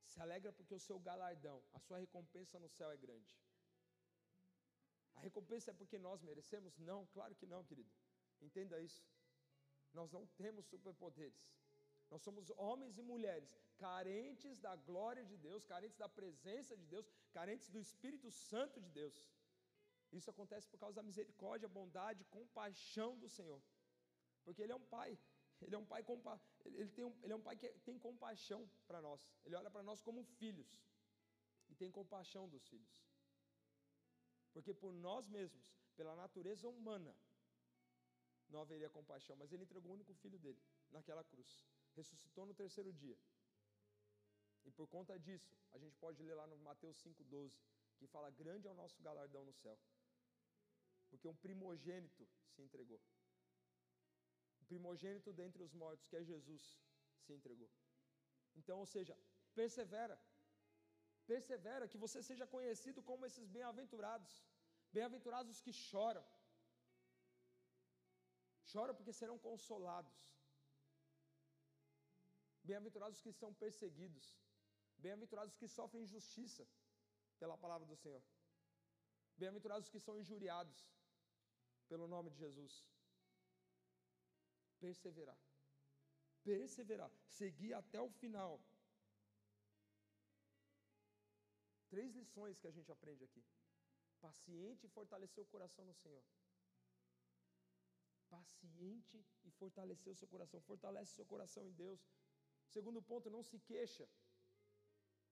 [0.06, 3.30] se alegra porque o seu galardão, a sua recompensa no céu é grande.
[5.16, 6.78] A recompensa é porque nós merecemos?
[6.78, 7.92] Não, claro que não, querido.
[8.42, 9.06] Entenda isso.
[9.94, 11.42] Nós não temos superpoderes.
[12.10, 17.10] Nós somos homens e mulheres carentes da glória de Deus, carentes da presença de Deus,
[17.32, 19.18] carentes do Espírito Santo de Deus.
[20.12, 23.62] Isso acontece por causa da misericórdia, bondade, compaixão do Senhor.
[24.44, 25.18] Porque Ele é um Pai.
[25.62, 28.70] Ele é um pai, compa ele, tem um, ele é um pai que tem compaixão
[28.88, 29.28] para nós.
[29.46, 30.70] Ele olha para nós como filhos.
[31.70, 32.90] E tem compaixão dos filhos.
[34.54, 37.16] Porque por nós mesmos, pela natureza humana,
[38.50, 39.36] não haveria compaixão.
[39.36, 41.66] Mas Ele entregou o único filho dele naquela cruz.
[41.94, 43.18] Ressuscitou no terceiro dia.
[44.66, 47.54] E por conta disso, a gente pode ler lá no Mateus 5,12,
[47.98, 49.78] que fala: Grande é o nosso galardão no céu
[51.12, 53.00] porque um primogênito se entregou.
[54.72, 56.64] Primogênito dentre os mortos, que é Jesus,
[57.24, 57.72] se entregou.
[58.60, 59.16] Então, ou seja,
[59.60, 60.18] persevera.
[61.32, 64.32] Persevera, que você seja conhecido como esses bem-aventurados.
[64.96, 66.26] Bem-aventurados os que choram.
[68.72, 70.18] Choram porque serão consolados.
[72.70, 74.28] Bem-aventurados os que são perseguidos.
[75.04, 76.66] Bem-aventurados os que sofrem injustiça
[77.42, 78.24] pela palavra do Senhor.
[79.42, 80.80] Bem-aventurados os que são injuriados
[81.92, 82.74] pelo nome de Jesus.
[84.84, 85.40] Perseverar.
[86.44, 87.12] Perseverar.
[87.40, 88.54] Seguir até o final.
[91.94, 93.44] Três lições que a gente aprende aqui.
[94.28, 96.24] Paciente e fortalecer o coração no Senhor.
[98.36, 100.62] Paciente e fortalecer o seu coração.
[100.72, 102.02] Fortalece o seu coração em Deus.
[102.76, 104.08] Segundo ponto, não se queixa.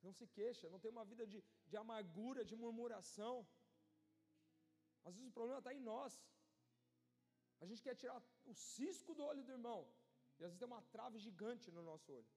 [0.06, 0.70] Não se queixa.
[0.74, 3.36] Não tem uma vida de, de amargura, de murmuração.
[5.06, 6.14] Às vezes o problema está em nós.
[7.62, 8.22] A gente quer tirar
[8.52, 9.82] o cisco do olho do irmão.
[10.38, 12.32] E às vezes tem uma trave gigante no nosso olho.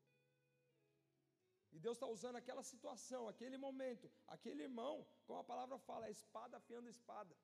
[1.75, 4.95] E Deus está usando aquela situação, aquele momento, aquele irmão,
[5.27, 7.35] como a palavra fala, a espada afiando a espada.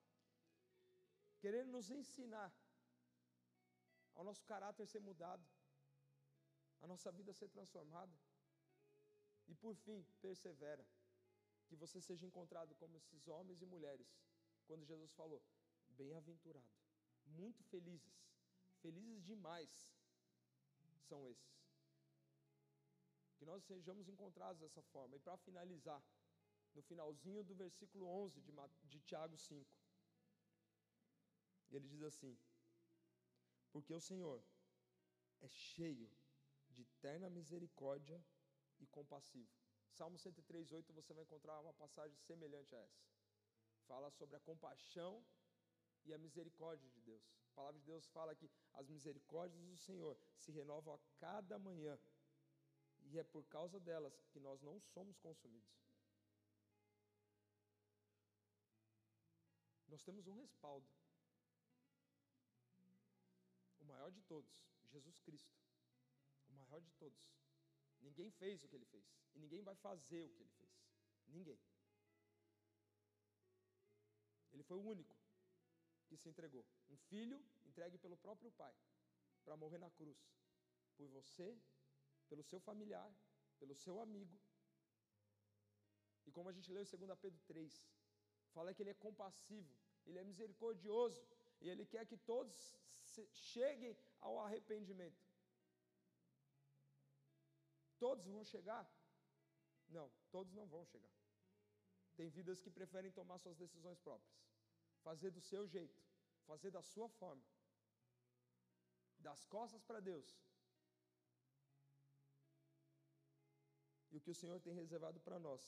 [1.39, 2.51] Querendo nos ensinar
[4.15, 5.45] ao nosso caráter ser mudado,
[6.81, 8.15] a nossa vida ser transformada.
[9.47, 10.85] E por fim, persevera.
[11.67, 14.09] Que você seja encontrado como esses homens e mulheres,
[14.67, 15.41] quando Jesus falou:
[15.89, 16.67] bem-aventurado
[17.37, 18.13] muito felizes,
[18.81, 19.71] felizes demais
[21.07, 21.59] são esses.
[23.37, 25.15] Que nós sejamos encontrados dessa forma.
[25.15, 26.03] E para finalizar,
[26.75, 28.53] no finalzinho do versículo 11 de,
[28.83, 29.79] de Tiago 5,
[31.71, 32.37] ele diz assim:
[33.71, 34.43] Porque o Senhor
[35.41, 36.11] é cheio
[36.69, 38.23] de terna misericórdia
[38.79, 39.49] e compassivo.
[39.91, 43.03] Salmo 103, 8, você vai encontrar uma passagem semelhante a essa.
[43.87, 45.25] Fala sobre a compaixão
[46.09, 47.23] e a misericórdia de Deus.
[47.51, 51.97] A palavra de Deus fala que as misericórdias do Senhor se renovam a cada manhã,
[53.11, 55.69] e é por causa delas que nós não somos consumidos.
[59.87, 60.87] Nós temos um respaldo,
[63.79, 65.55] o maior de todos, Jesus Cristo,
[66.49, 67.29] o maior de todos.
[68.01, 69.05] Ninguém fez o que ele fez,
[69.35, 70.69] e ninguém vai fazer o que ele fez.
[71.27, 71.59] Ninguém.
[74.51, 75.18] Ele foi o único
[76.09, 76.65] que se entregou.
[76.89, 78.75] Um filho entregue pelo próprio pai
[79.45, 80.19] para morrer na cruz.
[80.97, 81.47] Por você,
[82.27, 83.09] pelo seu familiar,
[83.59, 84.37] pelo seu amigo.
[86.25, 87.83] E como a gente leu em 2 Pedro 3,
[88.55, 89.73] fala que ele é compassivo,
[90.05, 91.21] ele é misericordioso
[91.61, 92.75] e ele quer que todos
[93.31, 95.23] cheguem ao arrependimento.
[97.97, 98.83] Todos vão chegar?
[99.89, 101.11] Não, todos não vão chegar.
[102.15, 104.37] Tem vidas que preferem tomar suas decisões próprias,
[105.09, 105.99] fazer do seu jeito,
[106.49, 107.45] fazer da sua forma,
[109.27, 110.27] das costas para Deus.
[114.11, 115.63] E o que o Senhor tem reservado para nós,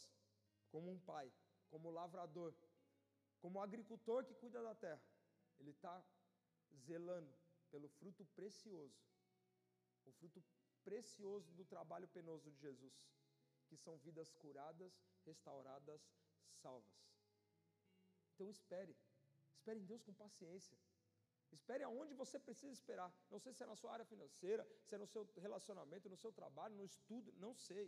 [0.70, 1.28] como um pai,
[1.72, 2.54] como lavrador,
[3.40, 5.04] como agricultor que cuida da terra,
[5.60, 5.96] Ele está
[6.88, 7.34] zelando
[7.72, 9.02] pelo fruto precioso,
[10.06, 10.44] o fruto
[10.84, 12.98] precioso do trabalho penoso de Jesus,
[13.68, 14.94] que são vidas curadas,
[15.26, 16.02] restauradas,
[16.62, 17.00] salvas.
[18.34, 18.96] Então espere,
[19.62, 20.76] espere em Deus com paciência.
[21.58, 23.10] Espere aonde você precisa esperar.
[23.34, 26.32] Não sei se é na sua área financeira, se é no seu relacionamento, no seu
[26.40, 27.88] trabalho, no estudo, não sei.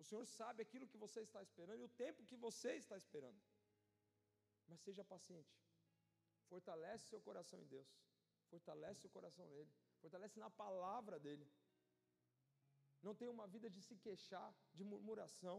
[0.00, 3.40] O Senhor sabe aquilo que você está esperando e o tempo que você está esperando.
[4.68, 5.54] Mas seja paciente.
[6.48, 7.88] Fortalece seu coração em Deus.
[8.50, 9.72] Fortalece o coração nele.
[10.02, 11.48] Fortalece na palavra dele.
[13.06, 15.58] Não tenha uma vida de se queixar, de murmuração.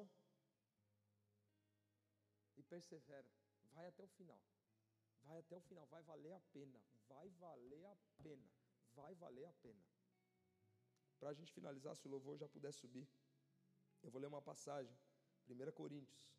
[2.58, 3.30] E persevera.
[3.76, 4.40] Vai até o final.
[5.24, 5.86] Vai até o final.
[5.88, 6.80] Vai valer a pena.
[7.08, 8.50] Vai valer a pena.
[8.94, 9.84] Vai valer a pena.
[11.20, 13.08] Para a gente finalizar, se o louvor já puder subir,
[14.04, 14.96] eu vou ler uma passagem.
[15.50, 16.30] 1 Coríntios,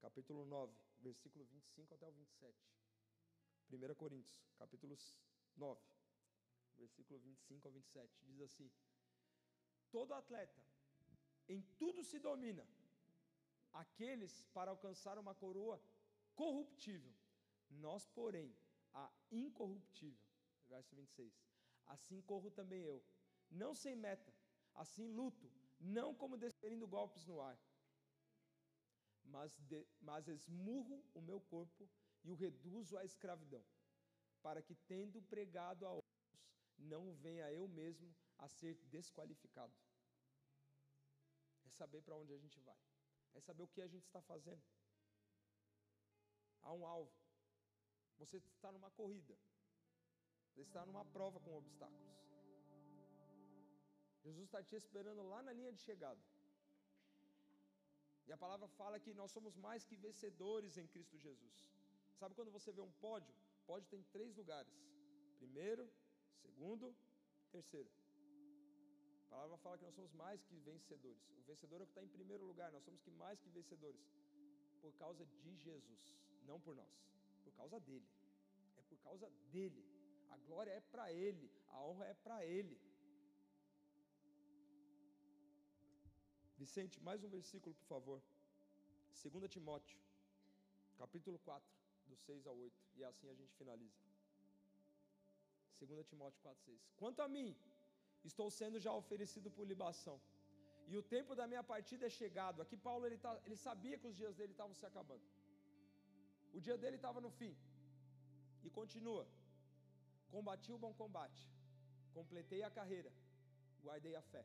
[0.00, 2.56] capítulo 9, versículo 25 até o 27.
[3.70, 4.96] 1 Coríntios, capítulo
[5.56, 5.80] 9,
[6.76, 8.24] versículo 25 ao 27.
[8.24, 8.70] Diz assim:
[9.90, 10.62] Todo atleta
[11.48, 12.64] em tudo se domina,
[13.72, 15.82] aqueles para alcançar uma coroa
[16.34, 17.12] corruptível,
[17.70, 18.54] nós, porém,
[18.92, 20.20] a incorruptível.
[20.68, 21.32] Verso 26.
[21.86, 23.04] Assim corro também eu,
[23.50, 24.32] não sem meta,
[24.74, 25.50] assim luto,
[25.80, 27.58] não como desferindo golpes no ar,
[29.24, 31.88] mas, de, mas esmurro o meu corpo
[32.22, 33.64] e o reduzo à escravidão,
[34.42, 36.00] para que, tendo pregado a outros,
[36.78, 39.74] não venha eu mesmo a ser desqualificado.
[41.64, 42.78] É saber para onde a gente vai,
[43.34, 44.62] é saber o que a gente está fazendo.
[46.62, 47.19] Há um alvo.
[48.20, 49.34] Você está numa corrida,
[50.48, 52.10] você está numa prova com obstáculos.
[54.24, 56.20] Jesus está te esperando lá na linha de chegada.
[58.26, 61.56] E a palavra fala que nós somos mais que vencedores em Cristo Jesus.
[62.18, 63.34] Sabe quando você vê um pódio?
[63.66, 64.72] Pódio tem três lugares:
[65.38, 65.90] primeiro,
[66.42, 66.94] segundo,
[67.50, 67.90] terceiro.
[69.24, 71.24] A palavra fala que nós somos mais que vencedores.
[71.38, 72.70] O vencedor é o que está em primeiro lugar.
[72.70, 74.04] Nós somos que mais que vencedores
[74.82, 76.02] por causa de Jesus,
[76.44, 76.94] não por nós,
[77.50, 78.08] por causa dele.
[78.78, 79.84] É por causa dele.
[80.30, 82.80] A glória é para ele, a honra é para ele.
[86.56, 88.22] Vicente, mais um versículo, por favor.
[89.22, 89.98] 2 Timóteo,
[90.98, 91.68] capítulo 4,
[92.06, 92.74] do 6 ao 8.
[92.96, 93.98] E assim a gente finaliza.
[95.80, 96.78] 2 Timóteo 4, 6.
[96.96, 97.56] Quanto a mim,
[98.24, 100.20] estou sendo já oferecido por libação.
[100.86, 102.60] E o tempo da minha partida é chegado.
[102.62, 105.22] Aqui Paulo ele, tá, ele sabia que os dias dele estavam se acabando.
[106.52, 107.54] O dia dele estava no fim.
[108.62, 109.26] E continua.
[110.30, 111.42] Combati o bom combate.
[112.12, 113.12] Completei a carreira.
[113.84, 114.44] Guardei a fé.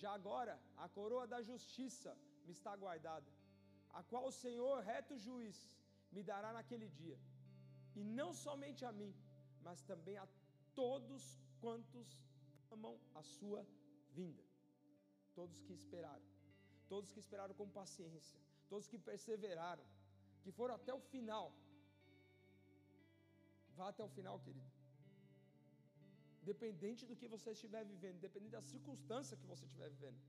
[0.00, 0.54] Já agora,
[0.84, 2.10] a coroa da justiça
[2.46, 3.30] me está guardada,
[3.98, 5.58] a qual o Senhor, reto juiz,
[6.12, 7.18] me dará naquele dia.
[7.94, 9.12] E não somente a mim,
[9.66, 10.28] mas também a
[10.74, 11.22] todos
[11.62, 12.08] quantos
[12.70, 13.66] amam a sua
[14.18, 14.44] vinda.
[15.34, 16.26] Todos que esperaram,
[16.88, 18.38] todos que esperaram com paciência,
[18.68, 19.84] todos que perseveraram,
[20.46, 21.46] que foram até o final.
[23.78, 24.70] Vá até o final, querido.
[26.50, 30.20] Dependente do que você estiver vivendo, dependente da circunstância que você estiver vivendo.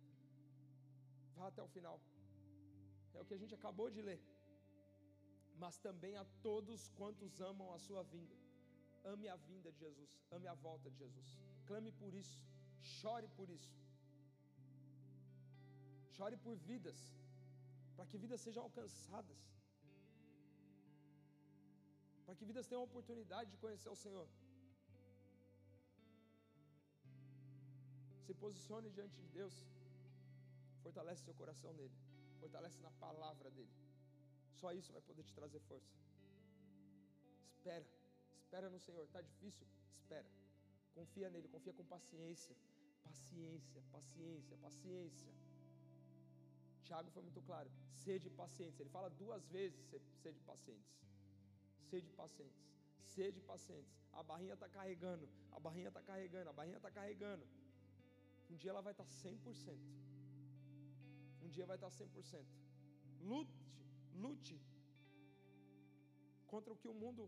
[1.36, 1.97] Vá até o final.
[3.15, 4.22] É o que a gente acabou de ler.
[5.63, 8.36] Mas também a todos quantos amam a sua vinda.
[9.13, 11.30] Ame a vinda de Jesus, ame a volta de Jesus.
[11.68, 12.39] Clame por isso,
[12.95, 13.76] chore por isso.
[16.15, 16.99] Chore por vidas,
[17.95, 19.57] para que vidas sejam alcançadas.
[22.28, 24.28] Para que vidas tenham a oportunidade de conhecer o Senhor.
[28.26, 29.56] Se posicione diante de Deus.
[30.84, 31.98] Fortalece seu coração nele.
[32.42, 33.72] Fortalece na palavra dele.
[34.60, 35.96] Só isso vai poder te trazer força.
[37.54, 37.88] Espera.
[38.42, 39.06] Espera no Senhor.
[39.06, 39.66] Está difícil?
[40.02, 40.30] Espera.
[40.94, 41.48] Confia nele.
[41.48, 42.58] Confia com paciência.
[43.06, 45.32] Paciência, paciência, paciência.
[46.84, 47.72] Tiago foi muito claro.
[48.04, 48.82] Sede pacientes.
[48.82, 49.80] Ele fala duas vezes:
[50.22, 50.98] sede pacientes.
[51.90, 52.64] Sede pacientes.
[53.14, 53.94] Sede pacientes.
[54.20, 55.28] A barrinha está carregando.
[55.52, 56.50] A barrinha está carregando.
[56.50, 57.46] A barrinha está carregando.
[58.52, 59.78] Um dia ela vai estar 100%.
[61.44, 62.46] Um dia vai estar 100%.
[63.30, 63.60] Lute,
[64.26, 64.58] lute
[66.54, 67.24] contra o que o mundo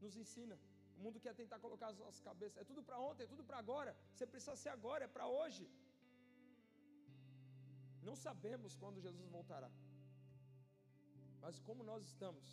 [0.00, 0.56] nos ensina.
[0.96, 2.58] O mundo quer tentar colocar as nossas cabeças.
[2.62, 3.92] É tudo para ontem, é tudo para agora.
[4.14, 5.64] Você precisa ser agora, é para hoje.
[8.08, 9.70] Não sabemos quando Jesus voltará.
[11.44, 12.46] Mas como nós estamos?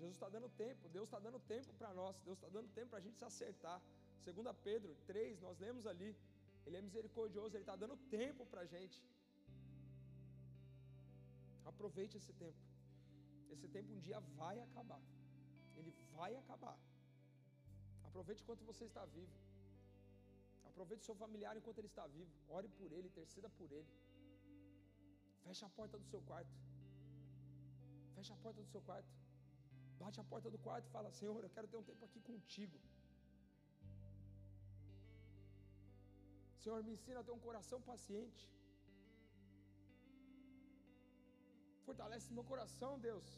[0.00, 3.00] Jesus está dando tempo, Deus está dando tempo para nós, Deus está dando tempo para
[3.00, 3.78] a gente se acertar.
[4.26, 6.10] Segunda Pedro 3, nós lemos ali,
[6.66, 8.98] Ele é misericordioso, Ele está dando tempo para a gente.
[11.72, 12.62] Aproveite esse tempo.
[13.54, 15.02] Esse tempo um dia vai acabar.
[15.78, 16.78] Ele vai acabar.
[18.08, 19.36] Aproveite enquanto você está vivo.
[20.70, 22.32] Aproveite seu familiar enquanto ele está vivo.
[22.48, 23.90] Ore por ele, interceda por ele.
[25.44, 26.54] Feche a porta do seu quarto.
[28.14, 29.10] Feche a porta do seu quarto.
[30.00, 32.78] Bate a porta do quarto e fala: Senhor, eu quero ter um tempo aqui contigo.
[36.62, 38.42] Senhor, me ensina a ter um coração paciente.
[41.86, 43.28] Fortalece meu coração, Deus.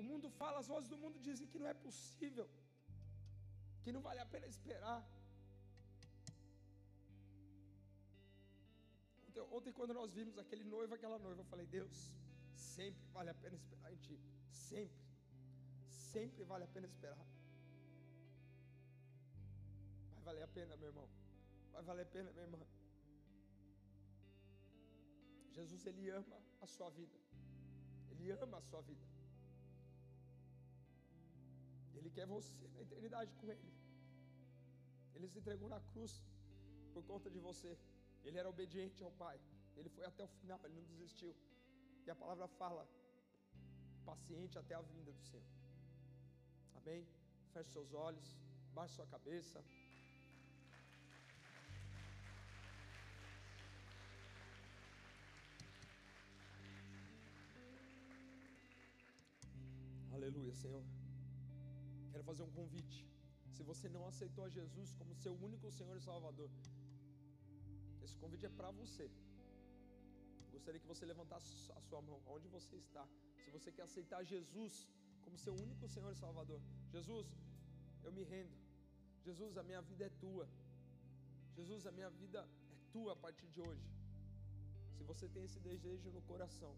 [0.00, 2.46] O mundo fala, as vozes do mundo dizem que não é possível,
[3.82, 5.00] que não vale a pena esperar.
[9.26, 11.98] Ontem, ontem, quando nós vimos aquele noivo, aquela noiva, eu falei: Deus,
[12.78, 14.16] sempre vale a pena esperar em Ti.
[14.70, 15.04] Sempre.
[16.12, 17.26] Sempre vale a pena esperar.
[20.12, 21.08] Vai valer a pena, meu irmão.
[21.72, 22.60] Vai valer a pena, minha irmã.
[25.56, 27.18] Jesus, Ele ama a sua vida.
[28.12, 29.06] Ele ama a sua vida.
[31.96, 33.72] Ele quer você na eternidade com Ele.
[35.14, 36.22] Ele se entregou na cruz
[36.94, 37.76] por conta de você.
[38.24, 39.38] Ele era obediente ao Pai.
[39.76, 41.34] Ele foi até o final, ele não desistiu.
[42.08, 42.82] E a palavra fala:
[44.10, 45.50] paciente até a vinda do Senhor.
[46.78, 47.02] Amém?
[47.52, 48.28] Feche seus olhos,
[48.76, 49.62] baixe sua cabeça.
[60.16, 60.82] Aleluia, Senhor.
[62.10, 62.98] Quero fazer um convite.
[63.52, 66.50] Se você não aceitou a Jesus como seu único Senhor e Salvador,
[68.02, 69.10] esse convite é para você.
[70.58, 73.04] Gostaria que você levantasse a sua mão, onde você está.
[73.44, 74.72] Se você quer aceitar Jesus
[75.24, 76.60] como seu único Senhor e Salvador,
[76.94, 77.26] Jesus,
[78.06, 78.56] eu me rendo.
[79.26, 80.46] Jesus, a minha vida é tua.
[81.58, 82.40] Jesus, a minha vida
[82.74, 83.88] é tua a partir de hoje.
[84.96, 86.74] Se você tem esse desejo no coração,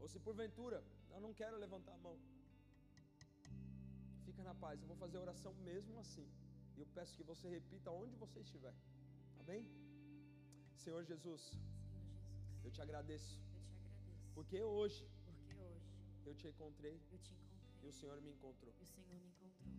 [0.00, 0.78] ou se porventura
[1.14, 2.16] eu não quero levantar a mão,
[4.26, 4.80] fica na paz.
[4.80, 6.28] Eu vou fazer a oração mesmo assim.
[6.76, 8.74] E eu peço que você repita onde você estiver.
[9.40, 9.62] Amém?
[10.84, 11.42] Senhor Jesus,
[12.66, 13.32] eu te agradeço.
[13.34, 14.34] Eu te agradeço.
[14.34, 15.82] Porque hoje Porque hoje
[16.28, 17.84] eu te encontrei eu te encontrei.
[17.84, 18.72] e o Senhor me encontrou.
[18.80, 19.72] E o Senhor me encontrou.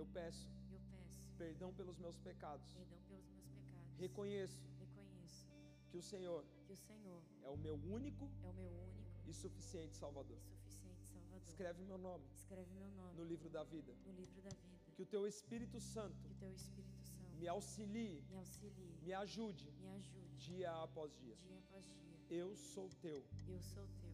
[0.00, 2.72] Eu peço Eu peço perdão pelos meus pecados.
[2.72, 3.98] perdão pelos meus pecados.
[3.98, 5.48] Reconheço Reconheço
[5.90, 9.32] que o Senhor que o Senhor é o meu único é o meu único e
[9.34, 10.38] suficiente Salvador.
[10.38, 11.42] e suficiente Salvador.
[11.48, 13.92] Escreve meu nome Escreve meu nome no livro da vida.
[14.06, 14.78] no livro da vida.
[14.96, 19.12] Que o teu Espírito Santo Que o teu Espírito Santo me auxilie, me auxilie, me
[19.12, 21.36] ajude me ajude dia após dia.
[21.36, 22.09] dia após dia.
[22.30, 23.22] Eu sou teu.
[23.48, 24.10] Eu sou teu.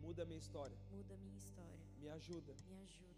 [0.00, 0.76] Muda minha história.
[0.90, 1.84] Muda minha história.
[2.00, 3.14] Me ajuda, Me ajuda.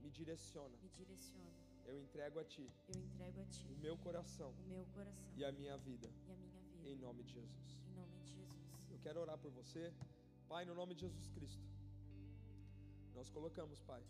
[0.00, 0.74] me direciona.
[0.82, 1.50] Me direciona.
[1.86, 5.44] Eu entrego a ti Eu entrego a ti o meu coração o meu coração e
[5.44, 6.08] a minha vida.
[6.28, 6.88] e a minha vida.
[6.90, 7.78] Em nome de Jesus.
[7.88, 8.90] Em nome de Jesus.
[8.90, 9.92] Eu quero orar por você.
[10.48, 11.64] Pai, no nome de Jesus Cristo.
[13.14, 14.02] Nós colocamos, Pai,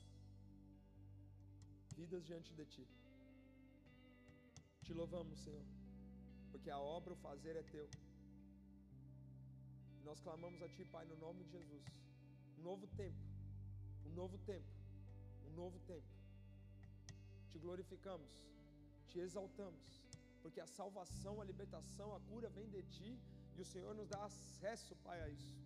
[1.97, 2.86] vidas diante de Ti.
[4.84, 5.64] Te louvamos, Senhor,
[6.51, 7.88] porque a obra, o fazer é Teu.
[10.05, 11.84] Nós clamamos a Ti, Pai, no nome de Jesus.
[12.59, 13.22] Um novo tempo,
[14.07, 14.70] um novo tempo,
[15.48, 16.11] um novo tempo.
[17.51, 18.32] Te glorificamos,
[19.09, 19.86] te exaltamos,
[20.42, 23.18] porque a salvação, a libertação, a cura vem de Ti
[23.57, 25.57] e o Senhor nos dá acesso, Pai, a isso.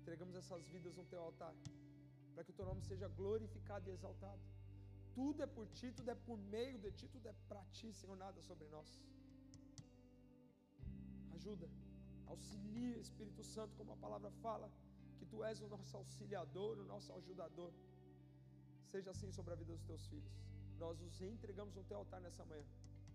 [0.00, 1.54] Entregamos essas vidas no Teu altar,
[2.34, 4.42] para que o Teu nome seja glorificado e exaltado.
[5.14, 8.16] Tudo é por Ti, tudo é por meio de Ti, tudo é para Ti, Senhor,
[8.16, 8.90] nada sobre nós.
[11.34, 11.68] Ajuda,
[12.34, 14.68] auxilia, Espírito Santo, como a palavra fala,
[15.18, 17.72] que Tu és o nosso auxiliador, o nosso ajudador.
[18.92, 20.34] Seja assim sobre a vida dos Teus filhos.
[20.82, 22.66] Nós os entregamos no Teu altar nessa manhã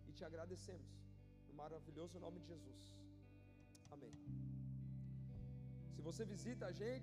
[0.08, 0.92] e te agradecemos,
[1.48, 2.84] no maravilhoso nome de Jesus.
[3.96, 4.14] Amém.
[5.94, 6.96] Se você visita a gente,